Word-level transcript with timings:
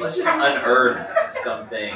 let's 0.00 0.16
just 0.16 0.26
let's 0.26 0.54
just 0.54 0.66
unearth 0.66 0.98
something. 1.42 1.92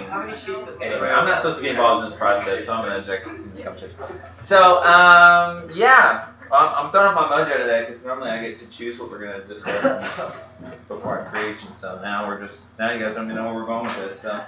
Anyway, 0.82 1.10
I'm 1.10 1.26
not 1.26 1.38
supposed 1.38 1.58
to 1.58 1.62
be 1.62 1.70
involved 1.70 2.04
in 2.04 2.10
this 2.10 2.18
process, 2.18 2.66
so 2.66 2.72
I'm 2.72 2.88
gonna 2.88 3.00
eject 3.00 3.24
from 3.24 3.52
this. 3.54 3.92
So, 4.40 4.82
um, 4.84 5.70
yeah. 5.74 6.28
I'm, 6.52 6.86
I'm 6.86 6.92
throwing 6.92 7.06
off 7.06 7.30
my 7.30 7.38
mojo 7.38 7.56
today 7.56 7.86
because 7.86 8.04
normally 8.04 8.30
I 8.30 8.42
get 8.42 8.58
to 8.58 8.66
choose 8.68 8.98
what 8.98 9.10
we're 9.10 9.24
gonna 9.24 9.44
discuss 9.44 10.30
before 10.88 11.26
I 11.26 11.30
preach, 11.30 11.64
and 11.64 11.74
so 11.74 11.98
now 12.02 12.28
we're 12.28 12.46
just 12.46 12.78
now 12.78 12.92
you 12.92 13.02
guys 13.02 13.14
don't 13.14 13.24
even 13.24 13.36
know 13.36 13.46
where 13.46 13.54
we're 13.54 13.66
going 13.66 13.84
with 13.84 13.96
this. 13.96 14.20
So. 14.20 14.44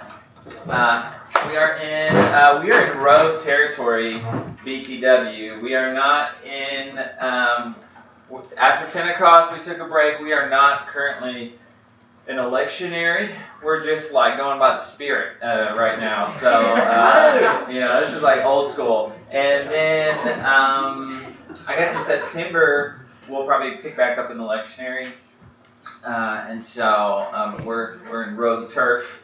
Uh, 0.69 1.11
we 1.49 1.57
are 1.57 1.77
in 1.77 2.15
uh, 2.15 2.61
we 2.63 2.71
are 2.71 2.91
in 2.91 2.99
rogue 2.99 3.41
territory, 3.41 4.19
BTW. 4.63 5.59
We 5.59 5.73
are 5.73 5.91
not 5.91 6.33
in 6.45 6.99
um, 7.19 7.75
after 8.57 8.99
Pentecost. 8.99 9.51
We 9.53 9.63
took 9.63 9.79
a 9.79 9.87
break. 9.87 10.19
We 10.19 10.33
are 10.33 10.47
not 10.47 10.87
currently 10.87 11.55
in 12.27 12.37
lectionary. 12.37 13.33
We're 13.63 13.83
just 13.83 14.13
like 14.13 14.37
going 14.37 14.59
by 14.59 14.71
the 14.71 14.79
Spirit 14.79 15.41
uh, 15.41 15.75
right 15.77 15.99
now. 15.99 16.27
So 16.39 16.51
uh, 16.51 17.67
you 17.69 17.79
know 17.79 17.99
this 18.01 18.13
is 18.13 18.23
like 18.23 18.43
old 18.45 18.71
school. 18.71 19.13
And 19.31 19.69
then 19.69 20.17
um, 20.45 21.25
I 21.67 21.75
guess 21.75 21.95
in 21.95 22.03
September 22.03 23.01
we'll 23.29 23.45
probably 23.45 23.77
pick 23.77 23.97
back 23.97 24.17
up 24.17 24.31
in 24.31 24.37
the 24.37 24.43
lectionary. 24.43 25.07
Uh, 26.05 26.45
and 26.47 26.61
so 26.61 27.27
um, 27.31 27.63
we're 27.65 27.97
we're 28.09 28.23
in 28.23 28.35
rogue 28.35 28.69
turf 28.69 29.23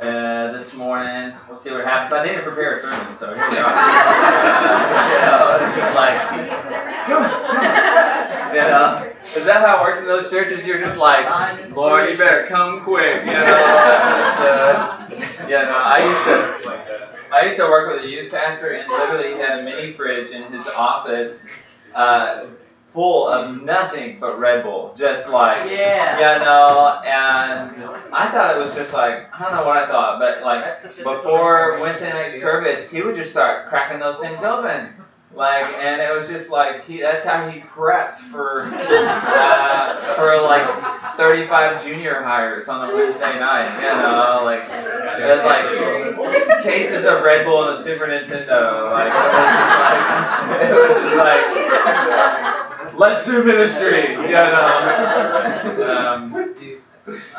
uh, 0.00 0.52
this 0.52 0.74
morning. 0.74 1.32
We'll 1.48 1.56
see 1.56 1.70
what 1.70 1.84
happens. 1.84 2.12
I 2.12 2.26
didn't 2.26 2.42
prepare 2.42 2.74
a 2.74 2.80
sermon, 2.80 3.14
so 3.14 3.34
here 3.34 3.50
we 3.50 3.58
are. 3.58 3.72
Uh, 3.74 3.76
you 5.12 5.20
know, 5.26 5.58
this 5.60 5.72
is 5.72 5.94
like, 5.94 6.16
you 8.54 8.60
know, 8.60 9.05
is 9.34 9.44
that 9.44 9.64
how 9.66 9.78
it 9.80 9.82
works 9.82 10.00
in 10.00 10.06
those 10.06 10.30
churches? 10.30 10.66
You're 10.66 10.78
just 10.78 10.98
like, 10.98 11.26
Lord, 11.74 12.08
you 12.10 12.16
better 12.16 12.46
come 12.46 12.82
quick. 12.82 13.24
You 13.24 13.32
know, 13.32 13.44
uh, 13.44 15.08
yeah. 15.48 15.62
No, 15.62 15.76
I 15.76 15.98
used 16.04 16.24
to. 16.24 16.82
I 17.32 17.44
used 17.46 17.56
to 17.58 17.64
work 17.64 17.92
with 17.94 18.04
a 18.04 18.08
youth 18.08 18.30
pastor, 18.30 18.70
and 18.72 18.88
literally 18.88 19.34
he 19.34 19.38
had 19.40 19.58
a 19.60 19.62
mini 19.64 19.92
fridge 19.92 20.30
in 20.30 20.44
his 20.44 20.66
office. 20.68 21.46
Uh, 21.94 22.46
full 22.92 23.28
of 23.28 23.62
nothing 23.62 24.16
but 24.18 24.38
Red 24.38 24.62
Bull, 24.62 24.94
just 24.96 25.28
like 25.28 25.70
Yeah. 25.70 26.16
you 26.38 26.44
know. 26.44 26.98
And 27.04 27.70
I 28.10 28.28
thought 28.28 28.56
it 28.56 28.58
was 28.58 28.74
just 28.74 28.94
like 28.94 29.28
I 29.38 29.42
don't 29.42 29.52
know 29.54 29.66
what 29.66 29.76
I 29.76 29.86
thought, 29.86 30.18
but 30.18 30.42
like 30.42 30.82
before 30.96 31.78
Wednesday 31.78 32.10
night 32.10 32.32
service, 32.32 32.88
he 32.90 33.02
would 33.02 33.16
just 33.16 33.30
start 33.30 33.68
cracking 33.68 33.98
those 33.98 34.18
things 34.20 34.42
open. 34.42 34.94
Like, 35.34 35.66
and 35.80 36.00
it 36.00 36.14
was 36.14 36.28
just 36.28 36.50
like 36.50 36.84
he, 36.86 37.00
that's 37.00 37.24
how 37.24 37.48
he 37.48 37.60
prepped 37.60 38.14
for 38.14 38.62
uh, 38.72 40.14
for 40.14 40.40
like 40.42 40.96
35 41.16 41.84
junior 41.84 42.14
highers 42.22 42.68
on 42.68 42.88
a 42.88 42.94
Wednesday 42.94 43.38
night. 43.38 43.74
You 43.76 44.02
know, 44.02 44.42
like 44.44 44.62
it 44.62 45.26
was 45.26 45.44
like 45.44 46.62
cases 46.62 47.04
of 47.04 47.22
Red 47.22 47.44
Bull 47.44 47.68
and 47.68 47.78
a 47.78 47.82
Super 47.82 48.06
Nintendo. 48.06 48.90
Like 48.90 49.12
it 50.62 50.74
was 50.74 51.02
just 51.02 51.16
like, 51.16 51.56
it 51.56 51.70
was 51.70 51.84
just 51.84 51.96
like 51.96 52.94
let's 52.94 53.24
do 53.26 53.44
ministry. 53.44 54.12
You 54.12 54.32
know. 54.32 55.96
Um, 55.96 56.32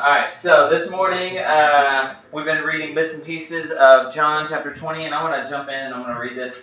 all 0.00 0.10
right, 0.10 0.34
so 0.34 0.70
this 0.70 0.90
morning 0.90 1.38
uh, 1.38 2.14
we've 2.32 2.44
been 2.44 2.64
reading 2.64 2.94
bits 2.94 3.14
and 3.14 3.24
pieces 3.24 3.70
of 3.72 4.14
John 4.14 4.46
chapter 4.48 4.72
20, 4.72 5.04
and 5.04 5.14
I 5.14 5.22
want 5.22 5.44
to 5.44 5.50
jump 5.50 5.68
in 5.68 5.74
and 5.74 5.94
I'm 5.94 6.02
going 6.02 6.14
to 6.14 6.20
read 6.20 6.36
this 6.36 6.62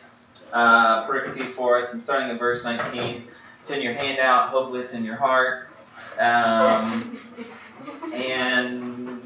uh, 0.53 1.07
pericope 1.07 1.51
for 1.51 1.77
us, 1.77 1.93
and 1.93 2.01
starting 2.01 2.29
at 2.29 2.39
verse 2.39 2.63
19. 2.63 3.23
It's 3.61 3.71
in 3.71 3.81
your 3.81 3.93
handout. 3.93 4.49
Hopefully, 4.49 4.81
it's 4.81 4.93
in 4.93 5.03
your 5.03 5.15
heart. 5.15 5.69
Um, 6.19 7.17
and 8.13 9.21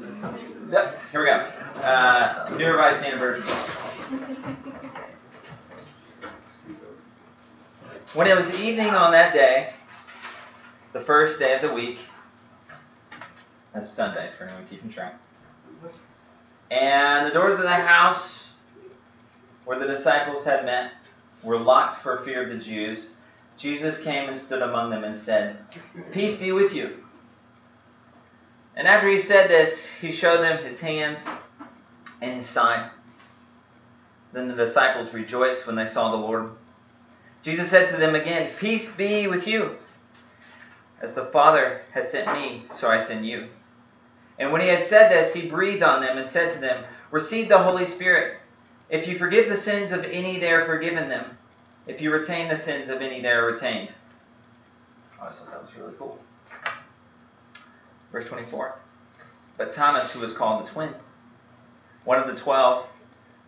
yep, 0.70 0.98
here 1.12 1.20
we 1.20 1.26
go. 1.26 1.46
Uh, 1.82 2.50
New 2.56 2.66
Revised 2.66 3.00
Standard 3.00 3.18
Version. 3.18 4.56
When 8.14 8.26
it 8.26 8.36
was 8.36 8.60
evening 8.60 8.88
on 8.88 9.12
that 9.12 9.32
day, 9.32 9.72
the 10.92 11.00
first 11.00 11.38
day 11.38 11.54
of 11.54 11.62
the 11.62 11.72
week, 11.72 11.98
that's 13.72 13.90
Sunday 13.90 14.30
for 14.36 14.44
anyone 14.44 14.66
keeping 14.68 14.90
track. 14.90 15.14
And 16.70 17.26
the 17.26 17.30
doors 17.30 17.56
of 17.58 17.62
the 17.62 17.70
house 17.70 18.50
where 19.64 19.78
the 19.78 19.86
disciples 19.86 20.44
had 20.44 20.64
met 20.64 20.92
were 21.42 21.58
locked 21.58 21.96
for 21.96 22.18
fear 22.18 22.42
of 22.42 22.50
the 22.50 22.58
Jews. 22.58 23.12
Jesus 23.56 24.02
came 24.02 24.28
and 24.28 24.40
stood 24.40 24.62
among 24.62 24.90
them 24.90 25.04
and 25.04 25.16
said, 25.16 25.58
Peace 26.12 26.38
be 26.38 26.52
with 26.52 26.74
you. 26.74 27.04
And 28.76 28.88
after 28.88 29.08
he 29.08 29.18
said 29.18 29.50
this, 29.50 29.86
he 30.00 30.10
showed 30.10 30.42
them 30.42 30.64
his 30.64 30.80
hands 30.80 31.28
and 32.22 32.32
his 32.32 32.46
side. 32.46 32.88
Then 34.32 34.48
the 34.48 34.54
disciples 34.54 35.12
rejoiced 35.12 35.66
when 35.66 35.76
they 35.76 35.86
saw 35.86 36.10
the 36.10 36.16
Lord. 36.16 36.50
Jesus 37.42 37.70
said 37.70 37.88
to 37.90 37.96
them 37.96 38.14
again, 38.14 38.50
Peace 38.58 38.90
be 38.94 39.26
with 39.26 39.46
you. 39.46 39.76
As 41.02 41.14
the 41.14 41.24
Father 41.24 41.80
has 41.92 42.10
sent 42.10 42.32
me, 42.34 42.64
so 42.74 42.88
I 42.88 43.00
send 43.00 43.26
you. 43.26 43.48
And 44.38 44.52
when 44.52 44.60
he 44.60 44.68
had 44.68 44.84
said 44.84 45.10
this, 45.10 45.34
he 45.34 45.48
breathed 45.48 45.82
on 45.82 46.00
them 46.00 46.16
and 46.16 46.26
said 46.26 46.52
to 46.52 46.58
them, 46.58 46.84
Receive 47.10 47.48
the 47.48 47.58
Holy 47.58 47.86
Spirit. 47.86 48.39
If 48.90 49.06
you 49.06 49.16
forgive 49.16 49.48
the 49.48 49.56
sins 49.56 49.92
of 49.92 50.04
any, 50.04 50.40
they 50.40 50.52
are 50.52 50.64
forgiven 50.64 51.08
them. 51.08 51.38
If 51.86 52.00
you 52.00 52.10
retain 52.10 52.48
the 52.48 52.56
sins 52.56 52.88
of 52.88 53.00
any, 53.00 53.20
they 53.20 53.30
are 53.30 53.46
retained. 53.46 53.92
Oh, 55.20 55.26
I 55.26 55.30
thought 55.30 55.50
that 55.50 55.62
was 55.62 55.76
really 55.76 55.94
cool. 55.96 56.18
Verse 58.10 58.26
24. 58.26 58.74
But 59.56 59.72
Thomas, 59.72 60.10
who 60.10 60.20
was 60.20 60.32
called 60.32 60.66
the 60.66 60.70
twin, 60.70 60.92
one 62.04 62.18
of 62.18 62.26
the 62.26 62.34
twelve, 62.34 62.86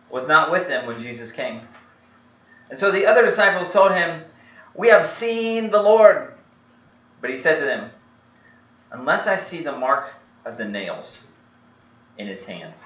was 0.09 0.27
not 0.27 0.51
with 0.51 0.67
them 0.67 0.85
when 0.85 0.99
Jesus 0.99 1.31
came. 1.31 1.61
And 2.69 2.79
so 2.79 2.91
the 2.91 3.05
other 3.05 3.25
disciples 3.25 3.73
told 3.73 3.91
him, 3.91 4.23
We 4.75 4.87
have 4.89 5.05
seen 5.05 5.71
the 5.71 5.81
Lord. 5.81 6.33
But 7.19 7.31
he 7.31 7.37
said 7.37 7.59
to 7.59 7.65
them, 7.65 7.89
Unless 8.91 9.27
I 9.27 9.35
see 9.35 9.61
the 9.61 9.75
mark 9.75 10.13
of 10.45 10.57
the 10.57 10.65
nails 10.65 11.23
in 12.17 12.27
his 12.27 12.45
hands, 12.45 12.85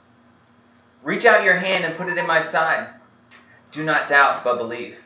Reach 1.03 1.25
out 1.25 1.43
your 1.43 1.55
hand 1.55 1.83
and 1.83 1.97
put 1.97 2.09
it 2.09 2.17
in 2.17 2.27
my 2.27 2.41
side. 2.41 2.89
Do 3.71 3.83
not 3.83 4.09
doubt, 4.09 4.43
but 4.43 4.57
believe. 4.57 4.97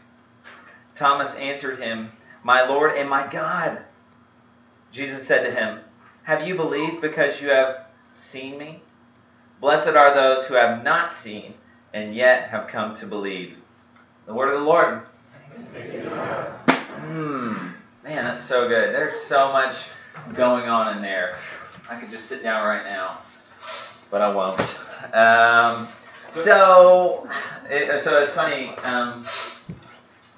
Thomas 0.94 1.36
answered 1.38 1.80
him, 1.80 2.12
My 2.44 2.68
Lord 2.68 2.94
and 2.98 3.10
my 3.10 3.28
God. 3.28 3.80
Jesus 4.92 5.26
said 5.28 5.44
to 5.44 5.52
him, 5.52 5.80
Have 6.24 6.48
you 6.48 6.56
believed 6.56 7.02
because 7.02 7.42
you 7.42 7.50
have 7.50 7.86
seen 8.14 8.58
me? 8.58 8.82
Blessed 9.60 9.90
are 9.90 10.14
those 10.14 10.46
who 10.46 10.56
have 10.56 10.84
not 10.84 11.12
seen 11.12 11.54
and 11.94 12.16
yet 12.16 12.50
have 12.50 12.68
come 12.68 12.94
to 12.96 13.06
believe. 13.06 13.58
The 14.26 14.34
word 14.34 14.50
of 14.50 14.60
the 14.60 14.66
Lord. 14.66 15.02
Hmm. 16.68 17.54
Man, 18.04 18.24
that's 18.24 18.44
so 18.44 18.68
good. 18.68 18.94
There's 18.94 19.16
so 19.16 19.52
much 19.52 19.90
going 20.34 20.68
on 20.68 20.96
in 20.96 21.02
there. 21.02 21.38
I 21.90 21.98
could 21.98 22.10
just 22.10 22.26
sit 22.26 22.44
down 22.44 22.66
right 22.66 22.84
now, 22.84 23.20
but 24.12 24.22
I 24.22 24.34
won't. 24.34 24.60
Um, 25.14 25.88
so, 26.32 27.30
it, 27.70 28.02
so 28.02 28.22
it's 28.22 28.34
funny. 28.34 28.70
Um, 28.84 29.26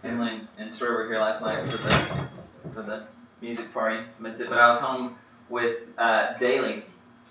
Emily 0.03 0.41
and 0.57 0.71
Stuart 0.71 0.93
were 0.93 1.07
here 1.07 1.19
last 1.19 1.41
night 1.41 1.63
for 1.63 1.77
the 1.77 2.27
for 2.73 2.81
the 2.81 3.03
music 3.41 3.73
party. 3.73 3.99
Missed 4.19 4.39
it, 4.39 4.49
but 4.49 4.57
I 4.57 4.69
was 4.69 4.79
home 4.79 5.15
with 5.49 5.77
uh, 5.97 6.33
Daly, 6.37 6.83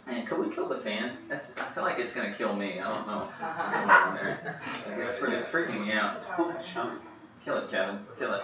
And 0.06 0.26
could 0.26 0.38
we 0.38 0.54
kill 0.54 0.68
the 0.68 0.78
fan? 0.78 1.16
That's, 1.28 1.54
I 1.58 1.72
feel 1.74 1.84
like 1.84 1.98
it's 1.98 2.12
gonna 2.12 2.32
kill 2.34 2.54
me. 2.54 2.80
I 2.80 2.94
don't 2.94 3.06
know. 3.06 3.28
Like 3.40 4.98
it's, 5.08 5.22
it's 5.22 5.46
freaking 5.48 5.86
me 5.86 5.92
out. 5.92 6.22
Kill 7.44 7.56
it, 7.56 7.70
Kevin. 7.70 7.98
Kill 8.18 8.34
it. 8.34 8.42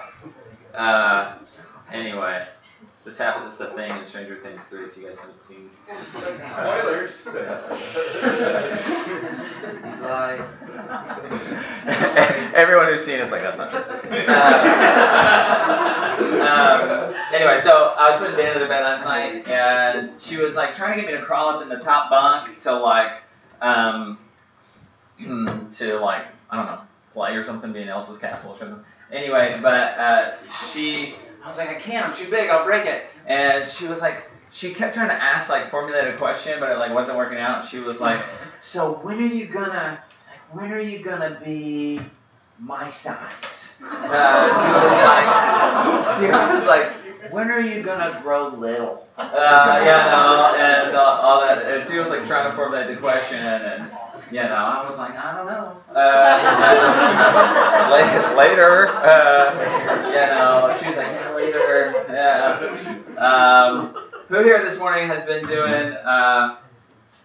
Uh, 0.75 1.35
anyway, 1.93 2.47
this 3.05 3.19
happened. 3.19 3.47
This 3.47 3.55
is 3.55 3.61
a 3.61 3.71
thing 3.71 3.91
in 3.91 4.05
Stranger 4.05 4.37
Things 4.37 4.65
3. 4.65 4.85
If 4.85 4.97
you 4.97 5.05
guys 5.05 5.19
haven't 5.19 5.41
seen. 5.41 5.71
Spoilers. 5.93 7.19
Everyone 12.55 12.87
who's 12.87 13.05
seen 13.05 13.19
it's 13.19 13.33
like 13.33 13.43
that's 13.43 13.59
not 13.59 13.71
true. 13.71 13.81
Uh, 14.29 14.69
um, 17.13 17.15
anyway, 17.35 17.59
so 17.59 17.95
I 17.99 18.11
was 18.11 18.19
putting 18.19 18.37
Dana 18.37 18.61
to 18.61 18.69
bed 18.69 18.83
last 18.83 19.05
night, 19.05 19.49
and 19.49 20.21
she 20.21 20.37
was 20.37 20.55
like 20.55 20.75
trying 20.75 20.95
to 20.95 21.01
get 21.01 21.13
me 21.13 21.19
to 21.19 21.25
crawl 21.25 21.49
up 21.49 21.63
in 21.63 21.69
the 21.69 21.81
top 21.81 22.11
bunk 22.11 22.57
to 22.59 22.73
like, 22.79 23.23
um, 23.61 24.19
to 25.19 25.99
like 25.99 26.27
I 26.51 26.57
don't 26.57 26.67
know, 26.67 26.81
play 27.15 27.35
or 27.35 27.45
something, 27.45 27.73
be 27.73 27.81
in 27.81 27.89
Elsa's 27.89 28.19
castle 28.19 28.53
or 28.53 28.59
something. 28.59 28.85
Anyway, 29.11 29.59
but 29.63 29.99
uh, 29.99 30.33
she, 30.71 31.15
I 31.43 31.47
was 31.47 31.59
like, 31.59 31.69
I 31.71 31.75
can't, 31.75 32.07
I'm 32.07 32.15
too 32.15 32.31
big, 32.31 32.51
I'll 32.51 32.65
break 32.65 32.87
it. 32.87 33.05
And 33.27 33.69
she 33.69 33.87
was 33.87 34.01
like, 34.01 34.31
she 34.53 34.75
kept 34.75 34.95
trying 34.95 35.09
to 35.09 35.15
ask 35.15 35.49
like 35.49 35.71
formulate 35.71 36.15
a 36.15 36.17
question, 36.17 36.61
but 36.61 36.71
it 36.71 36.79
like 36.79 36.95
wasn't 36.95 37.17
working 37.17 37.39
out. 37.39 37.65
She 37.65 37.81
was 37.81 38.01
like, 38.01 38.21
so 38.61 38.95
when 39.03 39.19
are 39.19 39.27
you 39.27 39.47
gonna, 39.47 40.03
like, 40.29 40.57
when 40.57 40.73
are 40.73 40.81
you 40.81 41.01
gonna 41.01 41.41
be 41.43 42.01
my 42.61 42.89
size? 42.89 43.81
Uh, 43.83 44.49
she 46.19 46.29
was 46.29 46.29
like, 46.29 46.51
she 46.51 46.57
was 46.57 46.69
like, 46.69 47.33
when 47.33 47.51
are 47.51 47.61
you 47.61 47.83
gonna 47.83 48.21
grow 48.23 48.49
little? 48.49 49.07
Uh, 49.17 49.77
you 49.81 49.87
know, 49.87 50.55
and 50.57 50.95
uh, 50.95 51.01
all 51.01 51.41
that. 51.41 51.65
And 51.65 51.85
she 51.89 51.99
was 51.99 52.09
like 52.09 52.27
trying 52.27 52.51
to 52.51 52.57
formulate 52.57 52.89
the 52.89 52.97
question, 52.97 53.39
and 53.39 53.91
you 54.33 54.41
know, 54.41 54.55
I 54.55 54.87
was 54.89 54.97
like, 54.99 55.15
I 55.15 55.37
don't 55.37 55.47
know. 55.47 55.79
Uh, 55.93 56.35
later, 58.37 58.89
uh, 58.89 59.53
you 60.09 60.15
know, 60.15 60.75
she 60.81 60.87
was 60.87 60.97
like, 60.97 61.07
yeah, 61.09 61.35
later, 61.35 61.93
yeah. 62.09 62.59
Um, 63.19 63.95
who 64.29 64.43
here 64.43 64.65
this 64.65 64.79
morning 64.79 65.07
has 65.09 65.27
been 65.27 65.47
doing 65.47 65.93
uh, 65.93 66.57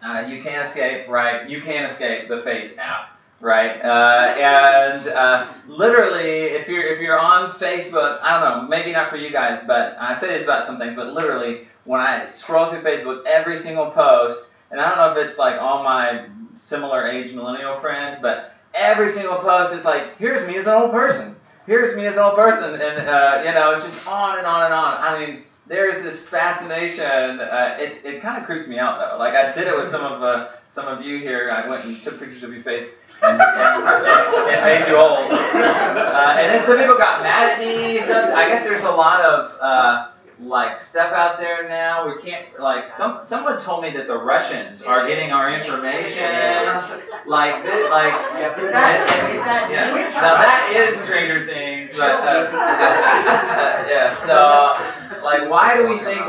uh, 0.04 0.25
You 0.27 0.44
Can't 0.44 0.68
Escape, 0.68 1.07
right? 1.07 1.50
You 1.50 1.62
Can't 1.62 1.89
Escape 1.89 2.27
the 2.27 2.42
FaceApp 2.42 3.07
right? 3.39 3.81
Uh, 3.81 4.33
and 4.38 5.07
uh, 5.09 5.48
literally, 5.68 6.42
if 6.42 6.68
you're 6.68 6.83
if 6.83 7.00
you're 7.00 7.19
on 7.19 7.50
Facebook, 7.51 8.19
I 8.21 8.39
don't 8.39 8.63
know, 8.63 8.68
maybe 8.68 8.92
not 8.92 9.09
for 9.09 9.18
you 9.18 9.30
guys, 9.31 9.59
but 9.65 9.95
I 10.00 10.13
say 10.13 10.27
this 10.27 10.44
about 10.44 10.65
some 10.65 10.77
things, 10.80 10.95
but 10.95 11.13
literally, 11.13 11.68
when 11.86 12.01
I 12.01 12.27
scroll 12.27 12.68
through 12.68 12.81
Facebook, 12.81 13.25
every 13.25 13.57
single 13.57 13.92
post, 13.92 14.50
and 14.71 14.80
I 14.80 14.89
don't 14.89 14.98
know 14.98 15.19
if 15.19 15.27
it's 15.27 15.38
like 15.38 15.62
all 15.62 15.83
my 15.83 16.25
similar 16.57 17.06
age 17.06 17.33
millennial 17.33 17.77
friends, 17.77 18.18
but 18.21 18.54
every 18.74 19.09
single 19.09 19.38
post 19.38 19.74
is 19.74 19.86
like, 19.86 20.18
here's 20.18 20.45
me 20.48 20.57
as 20.57 20.68
an 20.68 20.74
old 20.74 20.92
person. 20.92 21.36
Here's 21.65 21.95
me 21.98 22.06
as 22.06 22.15
an 22.15 22.24
old 22.24 22.36
person, 22.36 22.74
and 22.74 23.09
uh, 23.09 23.44
you 23.45 23.54
know, 23.54 23.75
it's 23.75 23.83
just 23.83 24.07
on 24.07 24.38
and 24.38 24.48
on 24.48 24.65
and 24.65 24.74
on. 24.74 24.94
I 25.01 25.19
mean, 25.19 25.44
there's 25.68 26.01
this 26.01 26.25
fascination. 26.25 27.04
Uh, 27.04 27.75
it 27.77 28.00
it 28.06 28.21
kind 28.21 28.38
of 28.38 28.45
creeps 28.45 28.68
me 28.68 28.80
out 28.80 29.00
though. 29.00 29.18
Like 29.18 29.36
I 29.36 29.51
did 29.51 29.68
it 29.68 29.75
with 29.75 29.88
some 29.88 30.01
of 30.01 30.24
uh, 30.24 30.50
some 30.69 30.88
of 30.88 31.06
you 31.06 31.18
here. 31.18 31.51
I 31.51 31.68
went 31.68 31.83
and 31.83 31.98
took 32.01 32.19
pictures 32.19 32.44
of 32.44 32.54
your 32.54 32.62
face 32.62 32.95
and, 33.21 33.42
and, 33.42 33.83
and, 33.83 34.50
and 34.50 34.62
made 34.63 34.89
you 34.89 34.95
old. 34.95 35.30
Uh, 35.30 36.36
and 36.39 36.54
then 36.54 36.63
some 36.63 36.77
people 36.77 36.98
got 36.98 37.21
mad 37.21 37.51
at 37.51 37.59
me. 37.59 38.00
Some, 38.00 38.33
I 38.33 38.48
guess 38.48 38.63
there's 38.63 38.83
a 38.83 38.92
lot 38.92 39.19
of 39.21 39.57
uh, 39.59 40.07
like 40.39 40.78
stuff 40.78 41.12
out 41.13 41.39
there 41.39 41.68
now. 41.68 42.07
We 42.07 42.22
can't 42.22 42.45
like 42.60 42.89
some 42.89 43.24
someone 43.24 43.57
told 43.60 43.84
me 43.84 43.89
that 43.92 44.07
the 44.07 44.18
Russians 44.18 44.81
are 44.84 45.07
getting 45.07 45.31
our 45.31 45.51
information. 45.54 46.24
Like 47.25 47.63
this, 47.63 47.89
like 47.89 48.13
yeah, 48.38 49.69
yeah. 49.69 50.10
Now 50.13 50.38
that 50.38 50.74
is 50.75 50.95
Stranger 51.00 51.45
Things, 51.48 51.95
but 51.98 52.22
uh, 52.22 52.50
uh, 52.51 52.51
yeah. 53.89 54.13
So 54.16 55.24
like, 55.24 55.50
why 55.50 55.75
do 55.78 55.88
we 55.88 55.98
think? 56.00 56.19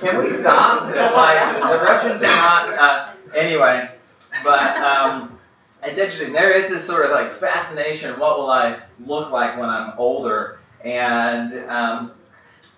Can 0.00 0.18
we 0.18 0.30
stop? 0.30 0.82
Like 1.14 1.60
the 1.60 1.84
Russians 1.84 2.22
are 2.22 2.26
not. 2.26 2.74
Uh, 2.74 3.08
anyway, 3.34 3.90
but. 4.42 4.76
Um, 4.78 5.30
it's 5.86 5.98
interesting. 5.98 6.32
There 6.32 6.56
is 6.56 6.70
this 6.70 6.82
sort 6.82 7.04
of 7.04 7.10
like 7.10 7.30
fascination. 7.30 8.18
What 8.18 8.38
will 8.38 8.50
I 8.50 8.80
look 9.04 9.30
like 9.30 9.58
when 9.58 9.68
I'm 9.68 9.92
older? 9.98 10.58
And 10.82 11.52
um, 11.68 12.12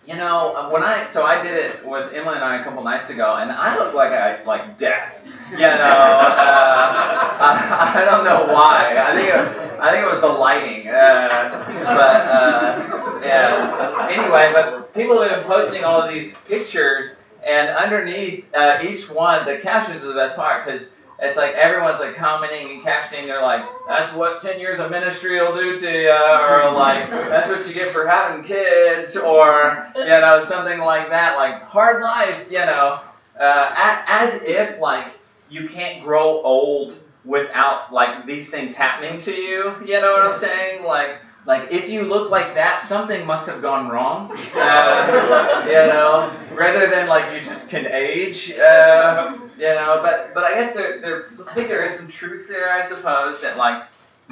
you 0.06 0.14
know, 0.14 0.68
when 0.70 0.82
I 0.84 1.04
so 1.06 1.24
I 1.24 1.42
did 1.42 1.52
it 1.52 1.84
with 1.84 2.12
Emily 2.12 2.36
and 2.36 2.44
I 2.44 2.60
a 2.60 2.64
couple 2.64 2.84
nights 2.84 3.10
ago, 3.10 3.36
and 3.36 3.50
I 3.50 3.76
look 3.76 3.92
like 3.92 4.12
I 4.12 4.42
like 4.44 4.78
death. 4.78 5.24
You 5.50 5.58
know, 5.58 5.66
uh, 5.66 7.36
I, 7.40 7.92
I, 7.96 8.04
don't 8.04 8.24
know 8.24 8.52
why. 8.52 8.94
I 8.96 9.14
think 9.14 9.28
it, 9.28 9.80
I 9.80 9.90
think 9.90 10.06
it 10.06 10.10
was 10.10 10.20
the 10.20 10.28
lighting. 10.28 10.88
Uh, 10.88 11.82
but 11.84 12.22
uh, 12.26 13.20
yeah. 13.24 14.08
Anyway, 14.10 14.50
but 14.52 14.94
people 14.94 15.20
have 15.20 15.30
been 15.30 15.44
posting 15.44 15.82
all 15.82 16.00
of 16.00 16.12
these 16.12 16.34
pictures, 16.48 17.18
and 17.44 17.68
underneath 17.68 18.46
uh, 18.54 18.78
each 18.82 19.10
one, 19.10 19.44
the 19.44 19.58
captions 19.58 20.02
are 20.04 20.08
the 20.08 20.14
best 20.14 20.36
part 20.36 20.64
because 20.64 20.92
it's 21.18 21.36
like 21.36 21.54
everyone's 21.54 21.98
like 21.98 22.16
commenting 22.16 22.70
and 22.70 22.82
captioning. 22.82 23.26
They're 23.26 23.40
like, 23.40 23.64
"That's 23.88 24.12
what 24.12 24.42
ten 24.42 24.60
years 24.60 24.78
of 24.78 24.90
ministry 24.90 25.40
will 25.40 25.54
do 25.54 25.76
to 25.76 26.02
you," 26.02 26.10
or 26.10 26.70
like, 26.72 27.10
"That's 27.10 27.48
what 27.48 27.66
you 27.66 27.72
get 27.72 27.88
for 27.88 28.06
having 28.06 28.44
kids," 28.44 29.16
or 29.16 29.82
you 29.96 30.04
know 30.04 30.40
something 30.42 30.78
like 30.80 31.10
that. 31.10 31.36
Like 31.36 31.62
hard 31.64 32.02
life, 32.02 32.46
you 32.50 32.58
know, 32.58 33.00
uh, 33.38 34.02
as 34.06 34.42
if 34.42 34.78
like 34.78 35.08
you 35.48 35.68
can't 35.68 36.02
grow 36.04 36.42
old 36.42 36.98
without 37.24 37.92
like 37.92 38.26
these 38.26 38.50
things 38.50 38.74
happening 38.74 39.18
to 39.20 39.34
you. 39.34 39.74
You 39.86 40.00
know 40.00 40.12
what 40.12 40.22
I'm 40.22 40.34
saying? 40.34 40.84
Like. 40.84 41.18
Like 41.46 41.70
if 41.70 41.88
you 41.88 42.02
look 42.02 42.28
like 42.28 42.56
that, 42.56 42.80
something 42.80 43.24
must 43.24 43.46
have 43.46 43.62
gone 43.62 43.88
wrong. 43.88 44.36
Uh, 44.56 45.62
you 45.64 45.74
know, 45.74 46.32
rather 46.56 46.88
than 46.88 47.06
like 47.06 47.32
you 47.32 47.40
just 47.46 47.70
can 47.70 47.86
age. 47.86 48.52
Uh, 48.58 49.38
you 49.56 49.64
know, 49.64 50.00
but 50.02 50.34
but 50.34 50.44
I 50.44 50.54
guess 50.54 50.74
there, 50.74 51.00
there 51.00 51.26
I 51.48 51.54
think 51.54 51.68
there 51.68 51.84
is 51.84 51.96
some 51.96 52.08
truth 52.08 52.48
there, 52.48 52.70
I 52.70 52.82
suppose, 52.82 53.40
that 53.40 53.56
like 53.56 53.86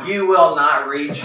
you 0.07 0.26
will 0.26 0.57
not 0.57 0.88
reach 0.88 1.25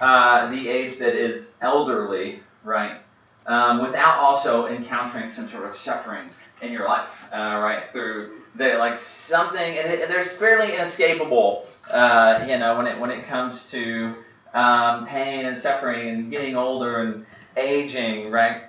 uh, 0.00 0.50
the 0.50 0.68
age 0.68 0.98
that 0.98 1.14
is 1.14 1.56
elderly, 1.60 2.40
right, 2.64 3.00
um, 3.46 3.82
without 3.82 4.18
also 4.18 4.66
encountering 4.66 5.30
some 5.30 5.48
sort 5.48 5.64
of 5.64 5.76
suffering 5.76 6.28
in 6.62 6.72
your 6.72 6.86
life, 6.86 7.08
uh, 7.32 7.58
right, 7.62 7.92
through 7.92 8.30
the 8.54 8.76
like 8.76 8.98
something, 8.98 9.78
and, 9.78 9.90
it, 9.90 10.02
and 10.02 10.10
there's 10.10 10.36
fairly 10.36 10.74
inescapable, 10.74 11.66
uh, 11.90 12.44
you 12.48 12.58
know, 12.58 12.76
when 12.76 12.86
it 12.86 12.98
when 12.98 13.10
it 13.10 13.24
comes 13.24 13.70
to 13.70 14.14
um, 14.54 15.06
pain 15.06 15.46
and 15.46 15.58
suffering 15.58 16.08
and 16.08 16.30
getting 16.30 16.56
older 16.56 17.00
and 17.00 17.26
aging, 17.56 18.30
right? 18.30 18.62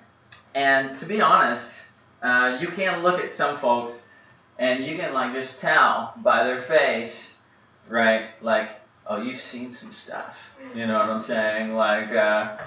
And 0.54 0.96
to 0.98 1.06
be 1.06 1.22
honest, 1.22 1.80
uh, 2.22 2.58
you 2.60 2.68
can 2.68 3.04
look 3.04 3.20
at 3.20 3.32
some 3.32 3.58
folks 3.58 4.06
and 4.62 4.86
you 4.86 4.96
can 4.96 5.12
like 5.12 5.34
just 5.34 5.60
tell 5.60 6.14
by 6.18 6.44
their 6.44 6.62
face, 6.62 7.34
right? 7.90 8.28
Like, 8.42 8.70
oh, 9.08 9.20
you've 9.20 9.42
seen 9.42 9.72
some 9.72 9.92
stuff. 9.92 10.54
You 10.76 10.86
know 10.86 11.00
what 11.00 11.10
I'm 11.10 11.20
saying? 11.20 11.74
Like, 11.74 12.12
uh, 12.12 12.58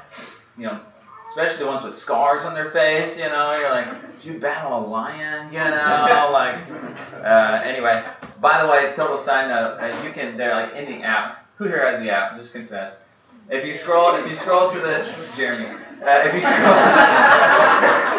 you 0.59 0.65
know, 0.65 0.81
especially 1.29 1.65
the 1.65 1.67
ones 1.71 1.85
with 1.85 1.95
scars 1.95 2.45
on 2.45 2.53
their 2.53 2.69
face. 2.71 3.17
You 3.17 3.27
know, 3.27 3.57
you're 3.57 3.71
like, 3.71 3.89
did 4.21 4.25
you 4.25 4.41
battle 4.41 4.77
a 4.77 4.83
lion? 4.85 5.53
You 5.53 5.61
know, 5.61 6.31
like. 6.33 6.59
Uh, 7.25 7.63
anyway, 7.65 8.03
by 8.41 8.61
the 8.61 8.69
way, 8.69 8.93
total 8.97 9.17
side 9.17 9.49
note, 9.49 9.79
uh, 9.79 10.05
you 10.05 10.13
can. 10.13 10.37
They're 10.37 10.57
like 10.57 10.75
in 10.75 10.87
the 10.87 11.07
app. 11.07 11.47
Who 11.59 11.67
here 11.67 11.89
has 11.89 12.03
the 12.03 12.11
app? 12.11 12.37
Just 12.37 12.53
confess. 12.53 12.99
If 13.49 13.65
you 13.65 13.75
scroll, 13.75 14.17
if 14.17 14.29
you 14.29 14.35
scroll 14.35 14.69
to 14.73 14.81
the 14.81 15.15
Jeremy, 15.37 15.69
uh, 16.03 16.23
if 16.27 16.35
you 16.35 16.41
scroll, 16.41 16.75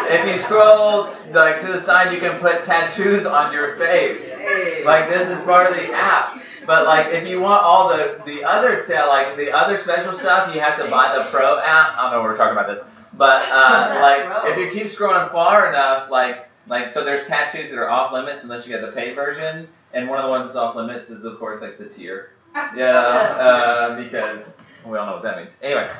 if 0.10 0.26
you 0.26 0.38
scroll 0.38 1.32
like 1.32 1.60
to 1.60 1.66
the 1.66 1.80
side, 1.80 2.12
you 2.12 2.20
can 2.20 2.38
put 2.38 2.62
tattoos 2.64 3.26
on 3.26 3.52
your 3.52 3.76
face. 3.76 4.36
Like 4.84 5.08
this 5.08 5.28
is 5.28 5.42
part 5.44 5.70
of 5.70 5.76
the 5.76 5.92
app. 5.92 6.40
But 6.66 6.86
like 6.86 7.14
if 7.14 7.28
you 7.28 7.40
want 7.40 7.62
all 7.62 7.88
the 7.88 8.20
the 8.26 8.42
other 8.44 8.82
like 8.88 9.36
the 9.36 9.52
other 9.52 9.78
special 9.78 10.12
stuff, 10.12 10.54
you 10.54 10.60
have 10.60 10.82
to 10.82 10.90
buy 10.90 11.16
the 11.16 11.24
Pro 11.30 11.58
app. 11.58 11.96
I 11.96 12.02
don't 12.02 12.12
know 12.12 12.18
what 12.18 12.30
we're 12.30 12.36
talking 12.36 12.56
about 12.56 12.66
this, 12.68 12.84
but 13.14 13.44
uh, 13.50 13.98
like 14.02 14.50
if 14.50 14.58
you 14.58 14.70
keep 14.70 14.90
scrolling 14.90 15.30
far 15.30 15.68
enough, 15.68 16.10
like 16.10 16.48
like 16.66 16.88
so 16.88 17.04
there's 17.04 17.26
tattoos 17.28 17.70
that 17.70 17.78
are 17.78 17.88
off 17.88 18.12
limits 18.12 18.42
unless 18.42 18.66
you 18.66 18.72
get 18.72 18.80
the 18.80 18.92
paid 18.92 19.14
version, 19.14 19.68
and 19.92 20.08
one 20.08 20.18
of 20.18 20.24
the 20.24 20.30
ones 20.30 20.46
that's 20.46 20.56
off 20.56 20.74
limits 20.74 21.08
is 21.08 21.24
of 21.24 21.38
course 21.38 21.60
like 21.62 21.78
the 21.78 21.88
tier. 21.88 22.30
Yeah, 22.74 22.94
uh, 22.96 23.96
because 24.02 24.56
we 24.86 24.96
all 24.96 25.04
know 25.04 25.12
what 25.12 25.22
that 25.24 25.36
means. 25.36 25.56
Anyway, 25.60 25.90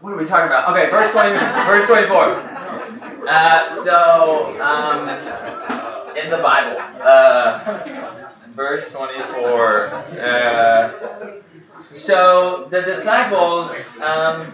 what 0.00 0.14
are 0.14 0.16
we 0.16 0.24
talking 0.24 0.46
about? 0.46 0.70
Okay, 0.70 0.90
verse 0.90 1.12
20, 1.12 1.36
verse 1.66 1.86
24. 1.86 3.28
Uh, 3.28 3.70
so, 3.70 4.60
um, 4.62 5.08
in 6.16 6.30
the 6.30 6.38
Bible, 6.38 6.80
uh, 7.02 7.82
verse 8.54 8.90
24. 8.92 9.88
Uh, 9.88 11.40
so 11.92 12.68
the 12.70 12.80
disciples, 12.82 13.70
um, 14.00 14.50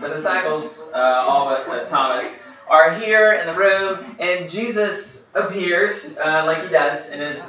the 0.00 0.08
disciples, 0.08 0.88
uh, 0.92 1.24
all 1.26 1.48
but 1.48 1.68
uh, 1.68 1.84
Thomas, 1.84 2.42
are 2.68 2.94
here 2.94 3.34
in 3.34 3.46
the 3.46 3.54
room, 3.54 4.16
and 4.18 4.50
Jesus 4.50 5.24
appears 5.34 6.18
uh, 6.18 6.44
like 6.46 6.64
he 6.64 6.68
does 6.70 7.10
in 7.10 7.20
his 7.20 7.40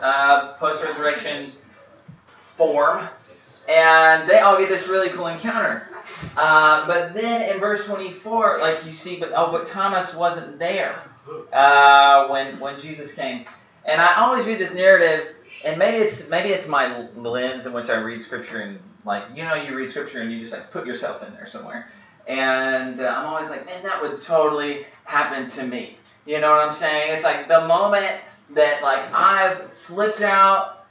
post-resurrection 0.60 1.52
form, 2.36 3.08
and 3.68 4.30
they 4.30 4.40
all 4.40 4.58
get 4.58 4.70
this 4.70 4.88
really 4.88 5.10
cool 5.10 5.28
encounter. 5.28 5.88
Uh, 6.38 6.86
but 6.86 7.14
then 7.14 7.54
in 7.54 7.60
verse 7.60 7.86
24, 7.86 8.60
like 8.60 8.86
you 8.86 8.94
see, 8.94 9.20
but 9.20 9.32
oh, 9.36 9.52
but 9.52 9.66
Thomas 9.66 10.14
wasn't 10.14 10.60
there 10.60 11.02
uh, 11.52 12.28
when 12.28 12.60
when 12.60 12.80
Jesus 12.80 13.14
came. 13.14 13.46
And 13.86 14.02
I 14.02 14.22
always 14.22 14.46
read 14.46 14.60
this 14.60 14.74
narrative, 14.74 15.36
and 15.64 15.78
maybe 15.80 15.98
it's 15.98 16.30
maybe 16.30 16.50
it's 16.50 16.68
my 16.68 17.08
lens 17.16 17.66
in 17.66 17.74
which 17.74 17.90
I 17.90 18.00
read 18.00 18.22
scripture, 18.22 18.60
and 18.62 18.80
like 19.06 19.24
you 19.36 19.44
know, 19.44 19.56
you 19.56 19.76
read 19.76 19.90
scripture 19.90 20.22
and 20.22 20.32
you 20.32 20.40
just 20.40 20.54
like 20.54 20.72
put 20.72 20.86
yourself 20.86 21.24
in 21.24 21.34
there 21.34 21.48
somewhere. 21.48 21.88
And 22.28 23.00
uh, 23.00 23.16
I'm 23.18 23.26
always 23.28 23.50
like, 23.50 23.66
man, 23.66 23.84
that 23.84 24.02
would 24.02 24.22
totally 24.22 24.86
happen 25.04 25.48
to 25.48 25.64
me. 25.66 25.98
You 26.26 26.40
know 26.40 26.50
what 26.50 26.68
I'm 26.68 26.74
saying? 26.74 27.14
It's 27.14 27.24
like 27.24 27.48
the 27.48 27.68
moment 27.68 28.20
that 28.52 28.82
like 28.82 29.12
I've 29.14 29.72
slipped 29.72 30.22
out 30.22 30.85